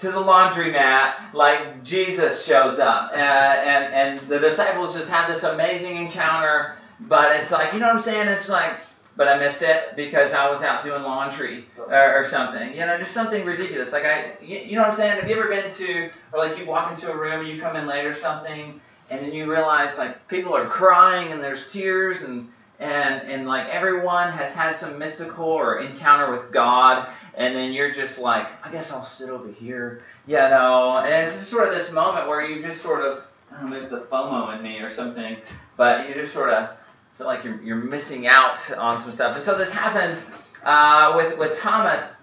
to 0.00 0.10
the 0.10 0.18
laundromat, 0.18 1.34
like 1.34 1.84
Jesus 1.84 2.44
shows 2.44 2.78
up, 2.78 3.12
uh, 3.12 3.16
and 3.16 3.94
and 3.94 4.18
the 4.20 4.38
disciples 4.38 4.96
just 4.96 5.10
have 5.10 5.28
this 5.28 5.42
amazing 5.42 5.96
encounter. 5.96 6.76
But 7.00 7.36
it's 7.36 7.50
like, 7.50 7.72
you 7.72 7.78
know 7.78 7.86
what 7.86 7.96
I'm 7.96 8.02
saying? 8.02 8.28
It's 8.28 8.48
like, 8.48 8.76
but 9.16 9.28
I 9.28 9.38
missed 9.38 9.62
it 9.62 9.96
because 9.96 10.32
I 10.32 10.50
was 10.50 10.62
out 10.62 10.82
doing 10.82 11.02
laundry 11.02 11.66
or, 11.78 12.14
or 12.20 12.24
something. 12.26 12.74
You 12.74 12.86
know, 12.86 12.98
just 12.98 13.12
something 13.12 13.44
ridiculous. 13.44 13.92
Like 13.92 14.04
I, 14.04 14.32
you 14.42 14.74
know 14.74 14.82
what 14.82 14.90
I'm 14.90 14.96
saying? 14.96 15.20
Have 15.20 15.28
you 15.28 15.36
ever 15.36 15.48
been 15.48 15.70
to, 15.72 16.10
or 16.32 16.38
like 16.38 16.58
you 16.58 16.66
walk 16.66 16.90
into 16.90 17.10
a 17.12 17.16
room 17.16 17.40
and 17.40 17.48
you 17.48 17.60
come 17.60 17.76
in 17.76 17.86
late 17.86 18.06
or 18.06 18.14
something, 18.14 18.80
and 19.10 19.20
then 19.20 19.32
you 19.32 19.50
realize 19.50 19.98
like 19.98 20.26
people 20.28 20.54
are 20.54 20.66
crying 20.66 21.32
and 21.32 21.42
there's 21.42 21.70
tears 21.70 22.22
and 22.22 22.50
and 22.80 23.28
and 23.28 23.46
like 23.46 23.68
everyone 23.68 24.32
has 24.32 24.54
had 24.54 24.74
some 24.74 24.98
mystical 24.98 25.44
or 25.44 25.78
encounter 25.78 26.30
with 26.30 26.50
God, 26.50 27.06
and 27.34 27.54
then 27.54 27.72
you're 27.72 27.92
just 27.92 28.18
like, 28.18 28.48
I 28.66 28.72
guess 28.72 28.90
I'll 28.90 29.04
sit 29.04 29.28
over 29.28 29.48
here, 29.48 30.02
you 30.26 30.36
know. 30.36 30.96
And 30.96 31.26
it's 31.26 31.38
just 31.38 31.50
sort 31.50 31.68
of 31.68 31.74
this 31.74 31.92
moment 31.92 32.26
where 32.26 32.44
you 32.44 32.62
just 32.62 32.80
sort 32.80 33.02
of, 33.02 33.22
I 33.52 33.60
don't 33.60 33.70
know, 33.70 33.76
it's 33.76 33.90
the 33.90 34.00
FOMO 34.00 34.56
in 34.56 34.62
me 34.62 34.80
or 34.80 34.88
something, 34.88 35.36
but 35.76 36.08
you 36.08 36.14
just 36.14 36.32
sort 36.32 36.48
of 36.48 36.70
feel 37.18 37.26
like 37.26 37.44
you're 37.44 37.60
you're 37.62 37.76
missing 37.76 38.26
out 38.26 38.58
on 38.72 38.98
some 38.98 39.12
stuff. 39.12 39.36
And 39.36 39.44
so 39.44 39.58
this 39.58 39.70
happens 39.70 40.30
uh, 40.64 41.12
with 41.16 41.38
with 41.38 41.58
Thomas, 41.58 42.16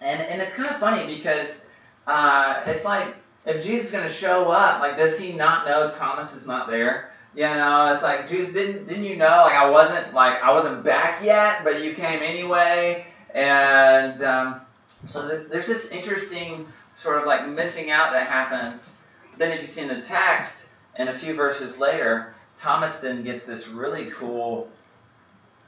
and 0.00 0.22
and 0.22 0.40
it's 0.40 0.54
kind 0.54 0.70
of 0.70 0.78
funny 0.78 1.14
because 1.14 1.66
uh, 2.06 2.62
it's 2.64 2.86
like 2.86 3.14
if 3.44 3.62
Jesus 3.62 3.86
is 3.86 3.92
going 3.92 4.04
to 4.04 4.12
show 4.12 4.50
up, 4.50 4.80
like 4.80 4.96
does 4.96 5.18
he 5.20 5.34
not 5.34 5.66
know 5.66 5.90
Thomas 5.90 6.34
is 6.34 6.46
not 6.46 6.70
there? 6.70 7.12
You 7.34 7.42
know, 7.42 7.92
it's 7.92 8.02
like 8.02 8.28
Jesus 8.28 8.52
didn't 8.52 8.88
didn't 8.88 9.04
you 9.04 9.16
know 9.16 9.44
like 9.44 9.54
I 9.54 9.70
wasn't 9.70 10.14
like 10.14 10.42
I 10.42 10.52
wasn't 10.52 10.82
back 10.82 11.22
yet, 11.22 11.62
but 11.62 11.82
you 11.82 11.94
came 11.94 12.22
anyway, 12.22 13.06
and 13.34 14.22
um, 14.22 14.60
so 15.06 15.28
th- 15.28 15.48
there's 15.48 15.68
this 15.68 15.90
interesting 15.90 16.66
sort 16.96 17.18
of 17.18 17.26
like 17.26 17.48
missing 17.48 17.90
out 17.90 18.12
that 18.12 18.26
happens. 18.26 18.90
Then 19.38 19.52
if 19.52 19.62
you 19.62 19.68
see 19.68 19.82
in 19.82 19.88
the 19.88 20.02
text, 20.02 20.66
and 20.96 21.08
a 21.08 21.14
few 21.14 21.34
verses 21.34 21.78
later, 21.78 22.34
Thomas 22.56 22.98
then 22.98 23.22
gets 23.22 23.46
this 23.46 23.68
really 23.68 24.06
cool 24.06 24.68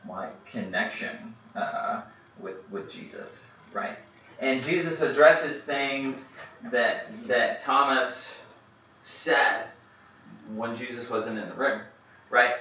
like 0.09 0.45
connection 0.47 1.35
uh, 1.55 2.03
with 2.41 2.57
with 2.71 2.91
Jesus, 2.91 3.47
right? 3.73 3.97
And 4.41 4.63
Jesus 4.65 5.01
addresses 5.01 5.63
things 5.63 6.31
that 6.73 7.07
that 7.29 7.61
Thomas 7.61 8.37
said 9.01 9.69
when 10.55 10.75
Jesus 10.77 11.09
wasn't 11.09 11.39
in 11.39 11.49
the 11.49 11.55
room, 11.55 11.81
right? 12.31 12.55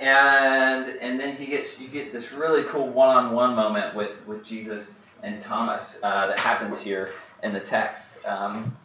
And 0.00 0.96
and 1.00 1.18
then 1.20 1.36
he 1.36 1.46
gets 1.46 1.78
you 1.80 1.88
get 1.88 2.12
this 2.12 2.32
really 2.32 2.64
cool 2.64 2.88
one-on-one 2.88 3.54
moment 3.54 3.94
with 3.94 4.26
with 4.26 4.44
Jesus 4.44 4.94
and 5.22 5.38
Thomas 5.38 5.98
uh, 6.02 6.26
that 6.26 6.40
happens 6.40 6.80
here 6.80 7.10
in 7.42 7.52
the 7.52 7.60
text. 7.60 8.24
Um, 8.26 8.76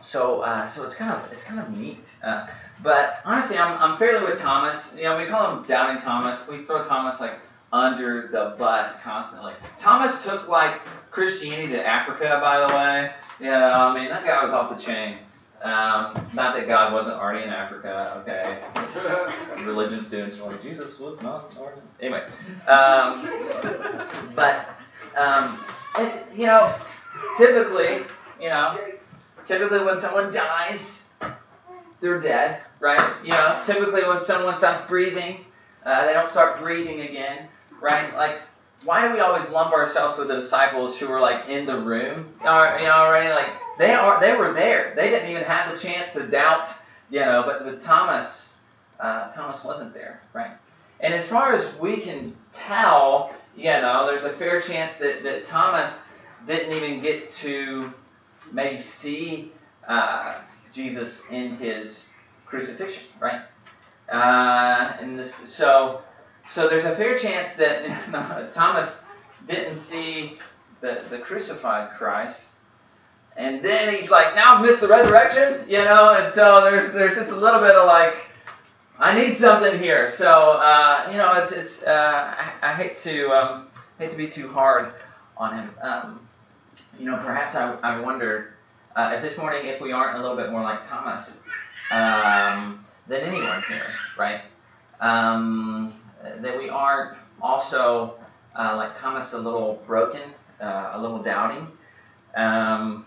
so 0.00 0.42
uh, 0.42 0.66
so 0.66 0.84
it's 0.84 0.94
kind 0.94 1.12
of 1.12 1.32
it's 1.32 1.44
kind 1.44 1.60
of 1.60 1.76
neat. 1.76 2.04
Uh, 2.22 2.46
but 2.82 3.20
honestly, 3.24 3.56
I'm, 3.56 3.78
I'm 3.78 3.96
fairly 3.96 4.24
with 4.24 4.38
Thomas. 4.38 4.94
You 4.96 5.04
know, 5.04 5.16
we 5.16 5.24
call 5.24 5.56
him 5.56 5.64
doubting 5.64 5.98
Thomas. 5.98 6.46
We 6.46 6.58
throw 6.58 6.82
Thomas 6.82 7.20
like 7.20 7.38
under 7.72 8.28
the 8.28 8.54
bus 8.58 8.98
constantly. 9.00 9.54
Thomas 9.78 10.22
took 10.24 10.48
like 10.48 10.80
Christianity 11.10 11.72
to 11.72 11.86
Africa, 11.86 12.38
by 12.42 12.60
the 12.60 12.74
way. 12.74 13.12
You 13.40 13.50
know, 13.50 13.72
I 13.72 13.98
mean 13.98 14.08
that 14.10 14.24
guy 14.24 14.42
was 14.44 14.52
off 14.52 14.76
the 14.76 14.82
chain. 14.82 15.18
Um, 15.62 16.14
not 16.34 16.54
that 16.54 16.68
God 16.68 16.92
wasn't 16.92 17.16
already 17.16 17.42
in 17.42 17.50
Africa, 17.50 18.22
okay? 18.22 18.62
Religion 19.64 20.02
students 20.02 20.38
are 20.38 20.50
like, 20.50 20.62
Jesus 20.62 21.00
was 21.00 21.22
not 21.22 21.56
already. 21.56 21.80
Anyway, 22.00 22.26
um, 22.68 23.28
but 24.34 24.68
um, 25.16 25.58
it's, 25.98 26.18
you 26.36 26.46
know, 26.46 26.72
typically, 27.36 28.04
you 28.40 28.48
know, 28.48 28.78
typically 29.44 29.82
when 29.84 29.96
someone 29.96 30.30
dies, 30.30 31.08
they're 32.00 32.20
dead, 32.20 32.60
right? 32.78 33.14
You 33.24 33.30
know, 33.30 33.62
typically 33.64 34.02
when 34.02 34.20
someone 34.20 34.56
stops 34.56 34.86
breathing, 34.86 35.44
uh, 35.84 36.06
they 36.06 36.12
don't 36.12 36.28
start 36.28 36.60
breathing 36.60 37.00
again, 37.00 37.48
right? 37.80 38.14
Like, 38.14 38.40
why 38.84 39.08
do 39.08 39.14
we 39.14 39.20
always 39.20 39.48
lump 39.50 39.72
ourselves 39.72 40.18
with 40.18 40.28
the 40.28 40.36
disciples 40.36 40.98
who 40.98 41.08
were 41.08 41.20
like 41.20 41.48
in 41.48 41.64
the 41.64 41.78
room, 41.78 42.32
you 42.40 42.44
know, 42.44 42.52
already 42.52 43.30
like 43.30 43.48
they 43.78 43.92
are 43.92 44.20
they 44.20 44.36
were 44.36 44.52
there. 44.52 44.94
They 44.96 45.10
didn't 45.10 45.30
even 45.30 45.44
have 45.44 45.70
the 45.70 45.78
chance 45.78 46.12
to 46.12 46.26
doubt, 46.26 46.68
you 47.10 47.20
know. 47.20 47.42
But 47.44 47.64
with 47.64 47.82
Thomas, 47.82 48.54
uh, 49.00 49.30
Thomas 49.30 49.62
wasn't 49.64 49.94
there, 49.94 50.20
right? 50.32 50.52
And 51.00 51.12
as 51.12 51.28
far 51.28 51.54
as 51.54 51.74
we 51.76 51.98
can 51.98 52.34
tell, 52.52 53.34
you 53.56 53.64
know, 53.64 54.06
there's 54.06 54.24
a 54.24 54.30
fair 54.30 54.60
chance 54.60 54.96
that, 54.96 55.22
that 55.24 55.44
Thomas 55.44 56.06
didn't 56.46 56.72
even 56.72 57.00
get 57.00 57.30
to 57.32 57.92
maybe 58.52 58.78
see 58.78 59.52
uh, 59.86 60.40
Jesus 60.72 61.22
in 61.30 61.56
his 61.56 62.08
crucifixion, 62.46 63.04
right? 63.20 63.42
Uh, 64.08 64.96
and 65.00 65.18
this, 65.18 65.34
so, 65.34 66.02
so 66.48 66.68
there's 66.68 66.84
a 66.84 66.94
fair 66.94 67.18
chance 67.18 67.54
that 67.54 68.52
Thomas 68.52 69.02
didn't 69.46 69.76
see 69.76 70.38
the, 70.80 71.02
the 71.10 71.18
crucified 71.18 71.90
Christ. 71.96 72.46
And 73.36 73.62
then 73.62 73.94
he's 73.94 74.10
like, 74.10 74.34
now 74.34 74.56
I've 74.56 74.62
missed 74.62 74.80
the 74.80 74.88
resurrection, 74.88 75.68
you 75.68 75.78
know, 75.78 76.16
and 76.18 76.32
so 76.32 76.62
there's 76.62 76.92
there's 76.92 77.16
just 77.16 77.32
a 77.32 77.36
little 77.36 77.60
bit 77.60 77.74
of 77.74 77.86
like, 77.86 78.16
I 78.98 79.18
need 79.18 79.36
something 79.36 79.78
here. 79.78 80.12
So 80.12 80.58
uh, 80.60 81.08
you 81.10 81.18
know, 81.18 81.34
it's 81.34 81.52
it's 81.52 81.82
uh, 81.84 82.34
I, 82.38 82.70
I, 82.70 82.72
hate 82.72 82.96
to 82.96 83.28
um, 83.30 83.68
hate 83.98 84.10
to 84.10 84.16
be 84.16 84.28
too 84.28 84.48
hard 84.48 84.92
on 85.36 85.54
him. 85.54 85.70
Um, 85.82 86.28
you 86.98 87.04
know, 87.04 87.18
perhaps 87.18 87.54
I, 87.54 87.74
I 87.82 88.00
wonder 88.00 88.54
uh, 88.94 89.12
if 89.14 89.22
this 89.22 89.36
morning 89.36 89.66
if 89.66 89.80
we 89.82 89.92
aren't 89.92 90.16
a 90.16 90.22
little 90.22 90.36
bit 90.36 90.50
more 90.50 90.62
like 90.62 90.86
Thomas 90.86 91.42
um, 91.90 92.84
than 93.06 93.20
anyone 93.20 93.62
here, 93.68 93.86
right? 94.18 94.40
Um, 95.00 95.94
that 96.22 96.56
we 96.56 96.70
aren't 96.70 97.18
also 97.42 98.14
uh, 98.54 98.74
like 98.76 98.94
Thomas 98.94 99.34
a 99.34 99.38
little 99.38 99.82
broken, 99.86 100.22
uh, 100.60 100.92
a 100.94 101.00
little 101.00 101.18
doubting. 101.18 101.68
Um, 102.36 103.06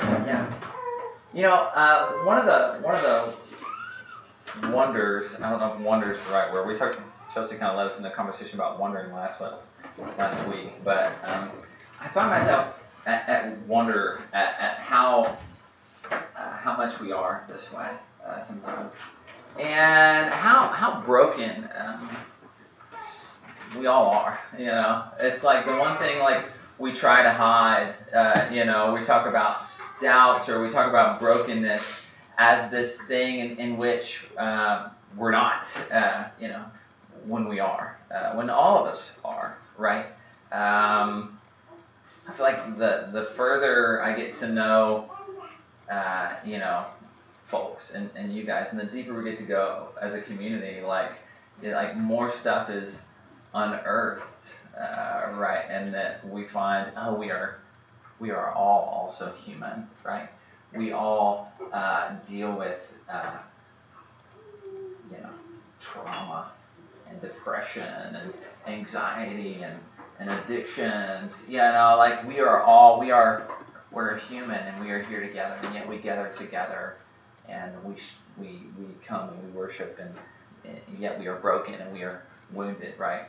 yeah. 0.00 0.50
You 1.34 1.42
know, 1.42 1.70
uh, 1.74 2.12
one 2.24 2.38
of 2.38 2.46
the 2.46 2.78
one 2.80 2.94
of 2.94 3.02
the 3.02 3.34
wonders. 4.70 5.34
I 5.40 5.50
don't 5.50 5.58
know 5.58 5.74
if 5.74 5.80
wonders 5.80 6.18
is 6.18 6.26
the 6.26 6.32
right 6.32 6.52
word. 6.52 6.66
We 6.68 6.76
talked. 6.76 6.98
Chelsea 7.34 7.56
kind 7.56 7.72
of 7.72 7.76
led 7.76 7.88
us 7.88 7.98
into 7.98 8.10
a 8.10 8.14
conversation 8.14 8.58
about 8.58 8.80
wondering 8.80 9.12
last 9.12 9.40
last 10.16 10.48
week, 10.48 10.72
but 10.84 11.12
um, 11.24 11.50
I 12.00 12.08
found 12.08 12.30
myself 12.30 12.82
at, 13.06 13.28
at 13.28 13.58
wonder 13.66 14.22
at, 14.32 14.56
at 14.58 14.78
how 14.78 15.36
uh, 16.10 16.50
how 16.56 16.76
much 16.76 17.00
we 17.00 17.12
are 17.12 17.44
this 17.48 17.72
way 17.72 17.90
uh, 18.26 18.40
sometimes, 18.40 18.94
and 19.58 20.30
how 20.32 20.68
how 20.68 21.02
broken 21.02 21.68
um, 21.76 22.08
we 23.78 23.86
all 23.86 24.08
are. 24.10 24.40
You 24.56 24.66
know, 24.66 25.04
it's 25.18 25.44
like 25.44 25.66
the 25.66 25.76
one 25.76 25.98
thing 25.98 26.20
like 26.20 26.44
we 26.78 26.92
try 26.92 27.22
to 27.22 27.30
hide. 27.30 27.94
Uh, 28.12 28.48
you 28.52 28.64
know, 28.64 28.94
we 28.94 29.04
talk 29.04 29.26
about 29.26 29.62
doubts 30.00 30.48
or 30.48 30.62
we 30.62 30.70
talk 30.70 30.88
about 30.88 31.20
brokenness 31.20 32.06
as 32.38 32.70
this 32.70 33.00
thing 33.02 33.40
in, 33.40 33.56
in 33.58 33.76
which 33.76 34.26
uh, 34.36 34.88
we're 35.16 35.30
not. 35.30 35.66
Uh, 35.90 36.24
you 36.40 36.48
know, 36.48 36.64
when 37.26 37.48
we 37.48 37.60
are, 37.60 37.98
uh, 38.10 38.34
when 38.34 38.50
all 38.50 38.78
of 38.78 38.86
us 38.86 39.14
are, 39.24 39.56
right? 39.76 40.06
Um, 40.52 41.38
I 42.28 42.32
feel 42.32 42.46
like 42.46 42.78
the 42.78 43.08
the 43.12 43.24
further 43.36 44.02
I 44.02 44.16
get 44.16 44.34
to 44.34 44.48
know, 44.48 45.10
uh, 45.90 46.34
you 46.44 46.58
know, 46.58 46.86
folks 47.46 47.94
and, 47.94 48.10
and 48.14 48.32
you 48.32 48.44
guys, 48.44 48.72
and 48.72 48.80
the 48.80 48.84
deeper 48.84 49.14
we 49.14 49.28
get 49.28 49.38
to 49.38 49.44
go 49.44 49.88
as 50.00 50.14
a 50.14 50.20
community, 50.20 50.80
like 50.80 51.12
like 51.62 51.96
more 51.96 52.30
stuff 52.30 52.70
is 52.70 53.02
unearthed 53.54 54.24
uh, 54.78 55.32
right? 55.34 55.64
And 55.68 55.92
that 55.94 56.26
we 56.28 56.44
find, 56.44 56.90
oh, 56.96 57.14
we 57.14 57.30
are, 57.30 57.58
we 58.18 58.30
are 58.30 58.52
all 58.52 58.88
also 59.02 59.32
human, 59.32 59.88
right? 60.04 60.28
We 60.74 60.92
all 60.92 61.52
uh, 61.72 62.10
deal 62.26 62.56
with, 62.56 62.92
uh, 63.10 63.38
you 65.10 65.18
know, 65.18 65.30
trauma 65.80 66.50
and 67.08 67.20
depression 67.20 67.86
and 67.86 68.32
anxiety 68.66 69.62
and 69.62 69.78
and 70.18 70.30
addictions. 70.30 71.42
You 71.48 71.58
know, 71.58 71.94
like 71.98 72.26
we 72.26 72.40
are 72.40 72.62
all 72.62 72.98
we 72.98 73.10
are 73.10 73.48
we're 73.90 74.16
human 74.16 74.58
and 74.58 74.84
we 74.84 74.90
are 74.90 75.02
here 75.02 75.20
together, 75.20 75.56
and 75.62 75.74
yet 75.74 75.88
we 75.88 75.98
gather 75.98 76.28
together, 76.28 76.96
and 77.48 77.72
we 77.84 77.94
we 78.36 78.62
we 78.78 78.86
come 79.06 79.28
and 79.28 79.42
we 79.44 79.50
worship, 79.50 79.98
and, 80.00 80.14
and 80.64 80.98
yet 80.98 81.18
we 81.18 81.26
are 81.26 81.36
broken 81.36 81.74
and 81.74 81.92
we 81.92 82.02
are 82.02 82.22
wounded, 82.52 82.94
right? 82.98 83.26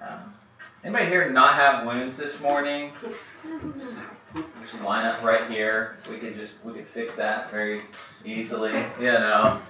Um, 0.00 0.34
anybody 0.82 1.06
here 1.06 1.30
not 1.30 1.54
have 1.54 1.86
wounds 1.86 2.16
this 2.16 2.40
morning? 2.40 2.92
Just 4.62 4.80
line 4.82 5.04
up 5.04 5.22
right 5.22 5.50
here. 5.50 5.98
We 6.10 6.16
could 6.16 6.34
just 6.34 6.64
we 6.64 6.72
could 6.72 6.86
fix 6.86 7.16
that 7.16 7.50
very 7.50 7.82
easily. 8.24 8.72
You 8.98 9.12
know, 9.12 9.60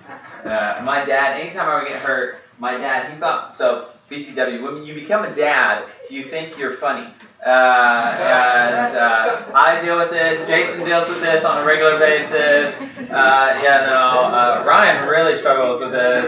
uh, 0.45 0.83
my 0.85 1.05
dad. 1.05 1.41
Anytime 1.41 1.69
I 1.69 1.79
would 1.79 1.89
get 1.89 1.99
hurt, 1.99 2.41
my 2.59 2.77
dad 2.77 3.13
he 3.13 3.19
thought 3.19 3.55
so. 3.55 3.89
BTW. 4.11 4.61
When 4.61 4.85
you 4.85 4.93
become 4.93 5.25
a 5.25 5.33
dad, 5.33 5.87
you 6.11 6.25
think 6.25 6.59
you're 6.59 6.73
funny. 6.73 7.07
Uh, 7.47 8.17
and 8.19 8.97
uh, 8.97 9.45
I 9.55 9.81
deal 9.81 9.99
with 9.99 10.11
this. 10.11 10.45
Jason 10.49 10.85
deals 10.85 11.09
with 11.09 11.23
this 11.23 11.45
on 11.45 11.63
a 11.63 11.65
regular 11.65 11.97
basis. 11.97 12.81
Uh, 13.09 13.61
yeah, 13.63 13.87
no. 13.87 14.35
Uh, 14.35 14.65
Ryan 14.67 15.09
really 15.09 15.37
struggles 15.37 15.81
with 15.81 15.93
this. 15.93 16.25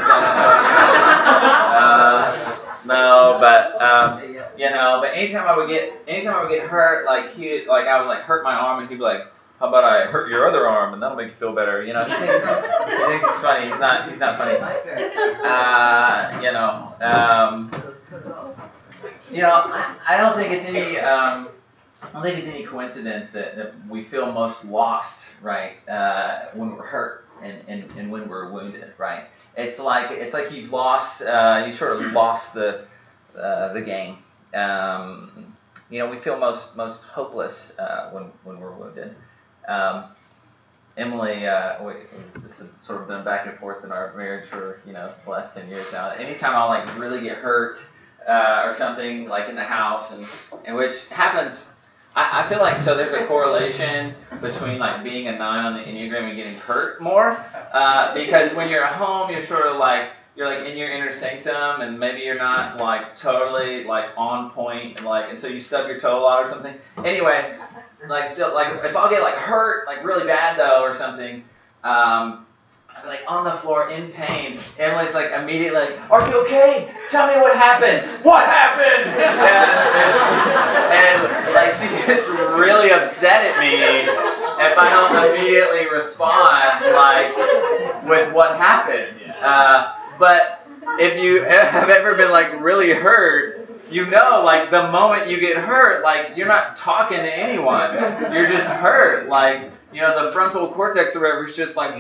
No, 2.85 3.39
but 3.41 3.81
um, 3.81 4.23
you 4.57 4.71
know. 4.71 4.99
But 5.01 5.17
anytime 5.17 5.47
I 5.47 5.57
would 5.57 5.69
get, 5.69 5.93
anytime 6.09 6.35
I 6.35 6.43
would 6.43 6.51
get 6.51 6.67
hurt, 6.69 7.07
like 7.07 7.31
he, 7.33 7.65
like 7.67 7.87
I 7.87 8.01
would 8.01 8.09
like 8.09 8.21
hurt 8.23 8.45
my 8.45 8.55
arm, 8.55 8.81
and 8.81 8.89
he'd 8.89 8.97
be 8.97 9.03
like, 9.03 9.27
"How 9.61 9.69
about 9.69 9.85
I 9.85 10.07
hurt 10.07 10.31
your 10.31 10.47
other 10.47 10.69
arm, 10.69 10.95
and 10.95 11.03
that'll 11.03 11.17
make 11.17 11.29
you 11.29 11.35
feel 11.35 11.55
better?" 11.55 11.83
You 11.83 11.93
know. 11.93 12.05
He 12.05 12.11
thinks, 12.13 12.45
it's 12.45 13.41
funny. 13.41 13.69
He's 13.69 13.79
not. 13.81 14.11
He's 14.11 14.21
not 14.21 14.37
funny. 14.37 14.59
Uh, 15.45 16.41
you 16.43 16.53
know. 16.53 16.95
Um, 17.01 17.71
you 19.33 19.43
know, 19.43 19.51
I, 19.51 19.97
I 20.09 20.17
don't 20.17 20.37
think 20.37 20.53
it's 20.53 20.67
any. 20.67 20.99
Um, 20.99 21.49
I 22.03 22.13
don't 22.13 22.23
think 22.23 22.39
it's 22.39 22.49
any 22.49 22.65
coincidence 22.65 23.31
that, 23.31 23.57
that 23.57 23.75
we 23.89 24.03
feel 24.03 24.33
most 24.33 24.65
lost, 24.65 25.29
right, 25.41 25.75
uh, 25.89 26.47
when 26.55 26.77
we're 26.77 26.85
hurt 26.85 27.29
and, 27.43 27.63
and, 27.69 27.85
and 27.97 28.11
when 28.11 28.29
we're 28.29 28.51
wounded, 28.51 28.93
right? 28.99 29.25
It's 29.57 29.79
like 29.79 30.11
it's 30.11 30.35
like 30.35 30.53
you've 30.53 30.73
lost, 30.73 31.23
uh, 31.23 31.65
you 31.67 31.73
sort 31.73 32.03
of 32.03 32.13
lost 32.13 32.55
the 32.55 32.85
uh, 33.39 33.73
the 33.73 33.83
game. 33.83 34.19
Um, 34.55 35.55
you 35.91 35.99
know, 35.99 36.11
we 36.11 36.17
feel 36.17 36.39
most 36.39 36.77
most 36.77 37.03
hopeless 37.03 37.73
uh, 37.79 38.11
when 38.11 38.25
when 38.45 38.61
we're 38.61 38.73
wounded. 38.73 39.15
Um, 39.69 40.05
Emily, 40.97 41.47
uh, 41.47 41.83
we, 41.85 41.95
this 42.41 42.59
has 42.59 42.69
sort 42.83 43.01
of 43.03 43.09
been 43.09 43.25
back 43.25 43.47
and 43.47 43.59
forth 43.59 43.85
in 43.85 43.93
our 43.93 44.15
marriage 44.15 44.49
for 44.49 44.81
you 44.87 44.93
know 44.93 45.13
the 45.25 45.31
last 45.31 45.55
ten 45.55 45.69
years 45.69 45.93
now. 45.93 46.11
Anytime 46.11 46.55
I 46.55 46.65
like 46.65 46.99
really 46.99 47.23
get 47.23 47.39
hurt 47.39 47.79
uh, 48.27 48.65
or 48.67 48.77
something 48.77 49.29
like 49.29 49.49
in 49.49 49.55
the 49.55 49.65
house, 49.65 50.13
and, 50.13 50.27
and 50.65 50.77
which 50.77 51.07
happens. 51.09 51.67
I, 52.15 52.43
I 52.43 52.49
feel 52.49 52.59
like 52.59 52.79
so 52.79 52.97
there's 52.97 53.13
a 53.13 53.25
correlation 53.27 54.15
between 54.41 54.79
like 54.79 55.03
being 55.03 55.29
a 55.29 55.37
nine 55.37 55.65
on 55.65 55.75
the 55.75 55.81
enneagram 55.81 56.29
and 56.29 56.37
getting 56.37 56.55
hurt 56.55 57.01
more, 57.01 57.37
uh, 57.73 58.15
because 58.15 58.55
when 58.55 58.69
you're 58.69 58.85
at 58.85 58.93
home, 58.95 59.31
you're 59.31 59.43
sort 59.43 59.67
of 59.67 59.79
like 59.79 60.11
you're 60.35 60.47
like 60.47 60.67
in 60.67 60.77
your 60.77 60.91
inner 60.91 61.11
sanctum, 61.11 61.81
and 61.81 61.99
maybe 61.99 62.21
you're 62.21 62.37
not 62.37 62.79
like 62.79 63.17
totally 63.17 63.85
like 63.85 64.11
on 64.17 64.51
point, 64.51 64.99
and 64.99 65.07
like 65.07 65.31
and 65.31 65.39
so 65.39 65.47
you 65.47 65.61
stub 65.61 65.89
your 65.89 65.99
toe 65.99 66.19
a 66.19 66.21
lot 66.21 66.45
or 66.45 66.49
something. 66.49 66.75
Anyway, 67.05 67.55
like 68.09 68.31
so 68.31 68.55
like 68.55 68.85
if 68.85 68.97
I'll 68.97 69.11
get 69.11 69.23
like 69.23 69.37
hurt 69.37 69.87
like 69.87 70.05
really 70.05 70.27
bad 70.27 70.59
though 70.59 70.83
or 70.83 70.95
something. 70.95 71.45
Um, 71.85 72.47
like 73.07 73.23
on 73.27 73.45
the 73.45 73.51
floor 73.51 73.91
in 73.91 74.11
pain. 74.13 74.59
Emily's 74.79 75.15
like 75.15 75.33
immediately 75.33 75.81
like, 75.81 76.11
"Are 76.11 76.29
you 76.29 76.43
okay? 76.45 76.93
Tell 77.11 77.27
me 77.27 77.35
what 77.41 77.57
happened. 77.57 78.09
What 78.25 78.47
happened?" 78.47 79.11
And, 80.93 81.27
and 81.27 81.55
like 81.55 81.73
she 81.73 81.89
gets 82.07 82.29
really 82.29 82.91
upset 82.91 83.45
at 83.45 83.59
me 83.61 83.77
if 84.65 84.79
I 84.79 84.91
don't 84.91 85.35
immediately 85.35 85.89
respond 85.91 86.93
like 86.93 87.37
with 88.07 88.33
what 88.33 88.57
happened. 88.57 89.09
Uh, 89.41 89.95
but 90.19 90.67
if 90.99 91.23
you 91.23 91.43
have 91.45 91.89
ever 91.91 92.15
been 92.15 92.31
like 92.31 92.61
really 92.61 92.93
hurt, 92.93 93.69
you 93.91 94.07
know, 94.07 94.43
like 94.45 94.71
the 94.71 94.91
moment 94.91 95.29
you 95.29 95.41
get 95.41 95.57
hurt, 95.57 96.03
like 96.03 96.37
you're 96.37 96.49
not 96.49 96.77
talking 96.77 97.19
to 97.19 97.39
anyone. 97.39 97.95
You're 98.33 98.49
just 98.49 98.69
hurt. 98.69 99.29
Like 99.29 99.71
you 99.93 100.01
know, 100.01 100.25
the 100.25 100.33
frontal 100.33 100.69
cortex 100.69 101.15
or 101.15 101.21
whatever 101.21 101.45
is 101.45 101.55
just 101.55 101.77
like, 101.77 101.99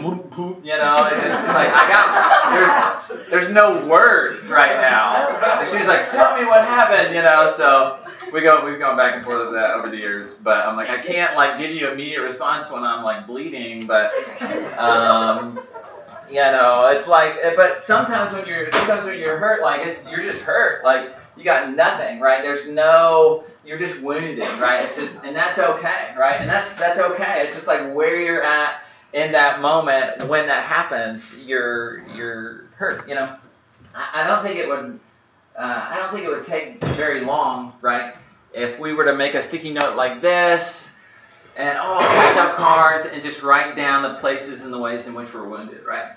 you 0.64 0.76
know, 0.76 0.96
it's 1.12 1.48
like 1.48 1.68
I 1.72 1.88
got 1.88 3.08
there's 3.08 3.30
there's 3.30 3.50
no 3.54 3.86
words 3.86 4.48
right 4.50 4.76
now. 4.76 5.28
And 5.60 5.68
she's 5.68 5.86
like, 5.86 6.08
tell 6.08 6.38
me 6.38 6.46
what 6.46 6.64
happened, 6.64 7.14
you 7.14 7.22
know. 7.22 7.52
So 7.56 7.98
we 8.32 8.40
go 8.40 8.64
we've 8.64 8.78
gone 8.78 8.96
back 8.96 9.14
and 9.14 9.24
forth 9.24 9.44
with 9.44 9.54
that 9.54 9.70
over 9.72 9.90
the 9.90 9.96
years, 9.96 10.34
but 10.34 10.66
I'm 10.66 10.76
like 10.76 10.90
I 10.90 10.98
can't 10.98 11.36
like 11.36 11.58
give 11.60 11.70
you 11.70 11.90
immediate 11.90 12.22
response 12.22 12.70
when 12.70 12.82
I'm 12.82 13.04
like 13.04 13.26
bleeding, 13.26 13.86
but 13.86 14.12
um, 14.78 15.60
you 16.30 16.40
know, 16.40 16.88
it's 16.88 17.06
like, 17.08 17.36
but 17.56 17.82
sometimes 17.82 18.32
when 18.32 18.46
you're 18.46 18.70
sometimes 18.70 19.04
when 19.04 19.18
you're 19.18 19.36
hurt, 19.36 19.62
like 19.62 19.86
it's 19.86 20.08
you're 20.08 20.20
just 20.20 20.40
hurt, 20.40 20.82
like 20.82 21.14
you 21.36 21.44
got 21.44 21.74
nothing, 21.74 22.20
right? 22.20 22.42
There's 22.42 22.68
no 22.68 23.44
you're 23.64 23.78
just 23.78 24.00
wounded, 24.00 24.48
right? 24.58 24.84
It's 24.84 24.96
just, 24.96 25.24
and 25.24 25.34
that's 25.36 25.58
okay, 25.58 26.14
right? 26.18 26.40
And 26.40 26.48
that's 26.48 26.76
that's 26.76 26.98
okay. 26.98 27.44
It's 27.44 27.54
just 27.54 27.66
like 27.66 27.94
where 27.94 28.20
you're 28.20 28.42
at 28.42 28.82
in 29.12 29.32
that 29.32 29.60
moment 29.60 30.24
when 30.24 30.46
that 30.46 30.64
happens, 30.64 31.44
you're 31.46 32.04
you're 32.14 32.64
hurt. 32.76 33.08
You 33.08 33.14
know, 33.14 33.36
I, 33.94 34.22
I 34.22 34.26
don't 34.26 34.42
think 34.44 34.58
it 34.58 34.68
would. 34.68 34.98
Uh, 35.56 35.88
I 35.90 35.96
don't 35.96 36.12
think 36.12 36.24
it 36.24 36.30
would 36.30 36.46
take 36.46 36.82
very 36.82 37.20
long, 37.20 37.74
right? 37.80 38.14
If 38.54 38.78
we 38.78 38.94
were 38.94 39.04
to 39.04 39.14
make 39.14 39.34
a 39.34 39.42
sticky 39.42 39.72
note 39.72 39.96
like 39.96 40.22
this, 40.22 40.90
and 41.56 41.76
all 41.78 42.00
pass 42.00 42.36
out 42.36 42.56
cards 42.56 43.06
and 43.06 43.22
just 43.22 43.42
write 43.42 43.76
down 43.76 44.02
the 44.02 44.14
places 44.14 44.64
and 44.64 44.72
the 44.72 44.78
ways 44.78 45.06
in 45.06 45.14
which 45.14 45.32
we're 45.34 45.46
wounded, 45.46 45.84
right? 45.84 46.12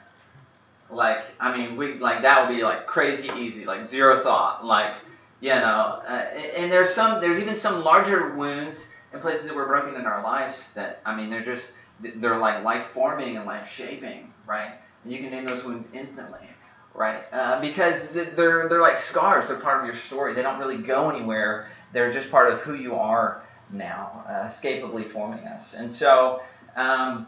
Like, 0.90 1.24
I 1.40 1.56
mean, 1.56 1.76
we 1.76 1.98
like 1.98 2.22
that 2.22 2.48
would 2.48 2.56
be 2.56 2.64
like 2.64 2.86
crazy 2.88 3.30
easy, 3.38 3.66
like 3.66 3.86
zero 3.86 4.18
thought, 4.18 4.66
like 4.66 4.94
you 5.41 5.50
know, 5.50 6.02
uh, 6.08 6.26
and 6.58 6.71
there's 6.71 6.89
some, 6.89 7.21
there's 7.21 7.39
even 7.39 7.56
some 7.56 7.84
larger 7.84 8.34
wounds 8.36 8.89
in 9.13 9.19
places 9.19 9.48
that 9.48 9.56
were 9.56 9.65
broken 9.65 9.95
in 9.95 10.06
our 10.06 10.24
lives 10.24 10.74
that, 10.74 11.02
I 11.06 11.15
mean, 11.15 11.30
they're 11.30 11.43
just, 11.43 11.69
they're 12.00 12.38
like 12.38 12.63
life 12.63 12.84
forming 12.84 13.38
and 13.38 13.45
life 13.45 13.69
shaping, 13.69 14.34
right? 14.48 14.71
And 15.04 15.13
you 15.13 15.19
can 15.19 15.32
name 15.32 15.45
those 15.45 15.63
wounds 15.63 15.88
instantly, 15.93 16.50
right? 16.93 17.24
Uh, 17.32 17.62
because 17.62 18.10
they're, 18.10 18.67
they're 18.69 18.82
like 18.82 18.98
scars. 18.98 19.48
They're 19.48 19.60
part 19.60 19.80
of 19.80 19.86
your 19.86 19.95
story. 19.95 20.34
They 20.34 20.41
don't 20.41 20.60
really 20.60 20.78
go 20.78 21.10
anywhere. 21.10 21.67
They're 21.93 22.12
just 22.12 22.32
part 22.32 22.52
of 22.52 22.60
who 22.62 22.76
you 22.76 22.95
are 22.95 23.43
now, 23.71 24.26
uh, 24.28 24.45
escapably 24.48 25.04
forming 25.04 25.45
us. 25.48 25.74
And 25.74 25.91
so, 25.91 26.41
um, 26.76 27.28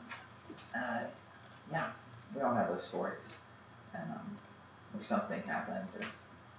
uh, 0.75 1.01
yeah, 1.71 1.87
we 2.35 2.41
all 2.41 2.53
have 2.53 2.69
those 2.69 2.85
stories. 2.85 3.35
And, 3.93 4.09
um, 4.11 4.37
something 4.99 5.41
happened, 5.43 5.87
or 5.99 6.05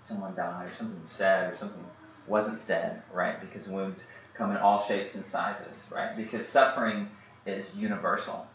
someone 0.08 0.34
died, 0.34 0.68
or 0.68 0.74
something 0.74 1.00
said, 1.06 1.52
or 1.52 1.56
something 1.56 1.84
wasn't 2.26 2.58
said, 2.58 3.02
right? 3.12 3.38
Because 3.40 3.68
wounds 3.68 4.04
come 4.34 4.50
in 4.50 4.56
all 4.56 4.82
shapes 4.82 5.14
and 5.14 5.24
sizes, 5.24 5.86
right? 5.92 6.16
Because 6.16 6.48
suffering 6.48 7.08
is 7.46 7.76
universal, 7.76 8.46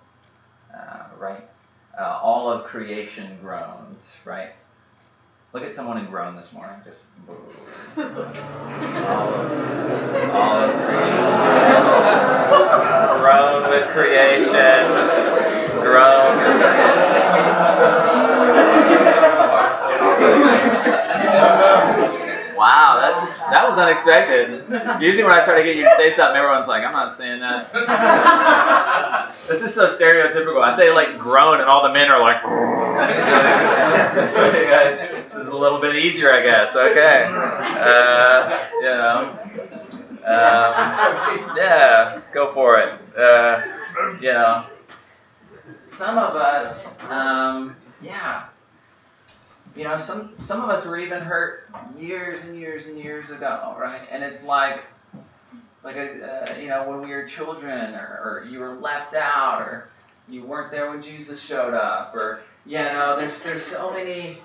uh, 0.73 1.05
right? 1.19 1.47
Uh, 1.97 2.19
all 2.21 2.49
of 2.49 2.65
creation 2.65 3.37
groans, 3.41 4.15
right? 4.25 4.49
Look 5.53 5.63
at 5.63 5.73
someone 5.75 5.97
and 5.97 6.09
groan 6.09 6.35
this 6.35 6.51
morning. 6.51 6.77
Just 6.83 7.03
all 7.29 8.07
of, 8.07 9.51
all 10.33 10.57
of 10.57 10.71
creation. 10.87 11.43
groan 13.21 13.69
with 13.69 13.87
creation. 13.89 14.89
Groan. 15.81 16.33
That 23.53 23.69
was 23.69 23.77
unexpected. 23.77 24.65
Usually 24.99 25.23
when 25.23 25.31
I 25.31 25.45
try 25.45 25.57
to 25.57 25.63
get 25.63 25.75
you 25.77 25.83
to 25.83 25.95
say 25.95 26.09
something, 26.09 26.35
everyone's 26.35 26.67
like, 26.67 26.83
"I'm 26.83 26.91
not 26.91 27.13
saying 27.13 27.39
that." 27.41 27.71
this 29.47 29.61
is 29.61 29.75
so 29.75 29.85
stereotypical. 29.87 30.63
I 30.63 30.75
say 30.75 30.91
like 30.91 31.19
groan, 31.19 31.59
and 31.59 31.69
all 31.69 31.83
the 31.83 31.93
men 31.93 32.09
are 32.09 32.19
like. 32.19 32.41
so, 34.29 34.51
yeah, 34.59 35.07
this 35.21 35.35
is 35.35 35.47
a 35.47 35.55
little 35.55 35.79
bit 35.79 35.95
easier, 35.95 36.33
I 36.33 36.41
guess. 36.41 36.75
Okay, 36.75 37.29
uh, 37.29 38.67
you 38.75 38.81
know, 38.81 39.37
um, 40.25 41.55
yeah, 41.55 42.21
go 42.33 42.51
for 42.51 42.79
it. 42.79 42.89
Uh, 43.15 43.61
you 44.19 44.33
know, 44.33 44.65
some 45.79 46.17
of 46.17 46.35
us, 46.35 46.97
um, 47.03 47.75
yeah 48.01 48.47
you 49.75 49.83
know, 49.83 49.97
some 49.97 50.33
some 50.37 50.61
of 50.61 50.69
us 50.69 50.85
were 50.85 50.97
even 50.97 51.21
hurt 51.21 51.69
years 51.97 52.43
and 52.43 52.59
years 52.59 52.87
and 52.87 52.99
years 52.99 53.29
ago, 53.31 53.75
right? 53.79 54.01
And 54.11 54.23
it's 54.23 54.43
like, 54.43 54.83
like 55.83 55.95
a, 55.95 56.53
uh, 56.53 56.57
you 56.59 56.67
know, 56.67 56.87
when 56.89 57.01
we 57.01 57.09
were 57.09 57.25
children, 57.25 57.95
or, 57.95 58.21
or 58.23 58.47
you 58.49 58.59
were 58.59 58.75
left 58.75 59.15
out, 59.15 59.61
or 59.61 59.89
you 60.29 60.43
weren't 60.43 60.71
there 60.71 60.89
when 60.89 61.01
Jesus 61.01 61.41
showed 61.41 61.73
up, 61.73 62.15
or 62.15 62.41
you 62.65 62.77
know, 62.77 63.17
there's 63.17 63.41
there's 63.43 63.63
so 63.63 63.91
many 63.91 64.37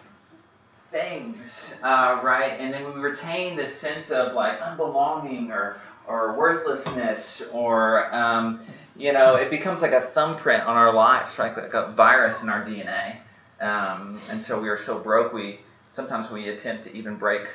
things, 0.91 1.75
uh, 1.83 2.21
right? 2.23 2.55
And 2.59 2.73
then 2.73 2.85
we 2.95 3.01
retain 3.01 3.57
this 3.57 3.75
sense 3.75 4.11
of 4.11 4.33
like 4.33 4.61
unbelonging 4.61 5.51
or 5.51 5.79
or 6.09 6.33
worthlessness 6.33 7.43
or 7.53 8.13
um, 8.15 8.61
you 8.97 9.13
know 9.13 9.37
it 9.37 9.51
becomes 9.51 9.83
like 9.83 9.93
a 9.93 10.01
thumbprint 10.01 10.65
on 10.65 10.77
our 10.77 10.93
lives 10.93 11.39
right 11.39 11.57
like 11.57 11.75
a 11.75 11.93
virus 11.93 12.43
in 12.43 12.49
our 12.49 12.65
dna 12.65 13.17
um, 13.61 14.21
and 14.31 14.41
so 14.41 14.61
we 14.61 14.69
are 14.69 14.79
so 14.79 14.99
broke 14.99 15.33
we 15.33 15.59
sometimes 15.91 16.31
we 16.31 16.49
attempt 16.49 16.85
to 16.85 16.95
even 16.95 17.17
break 17.17 17.49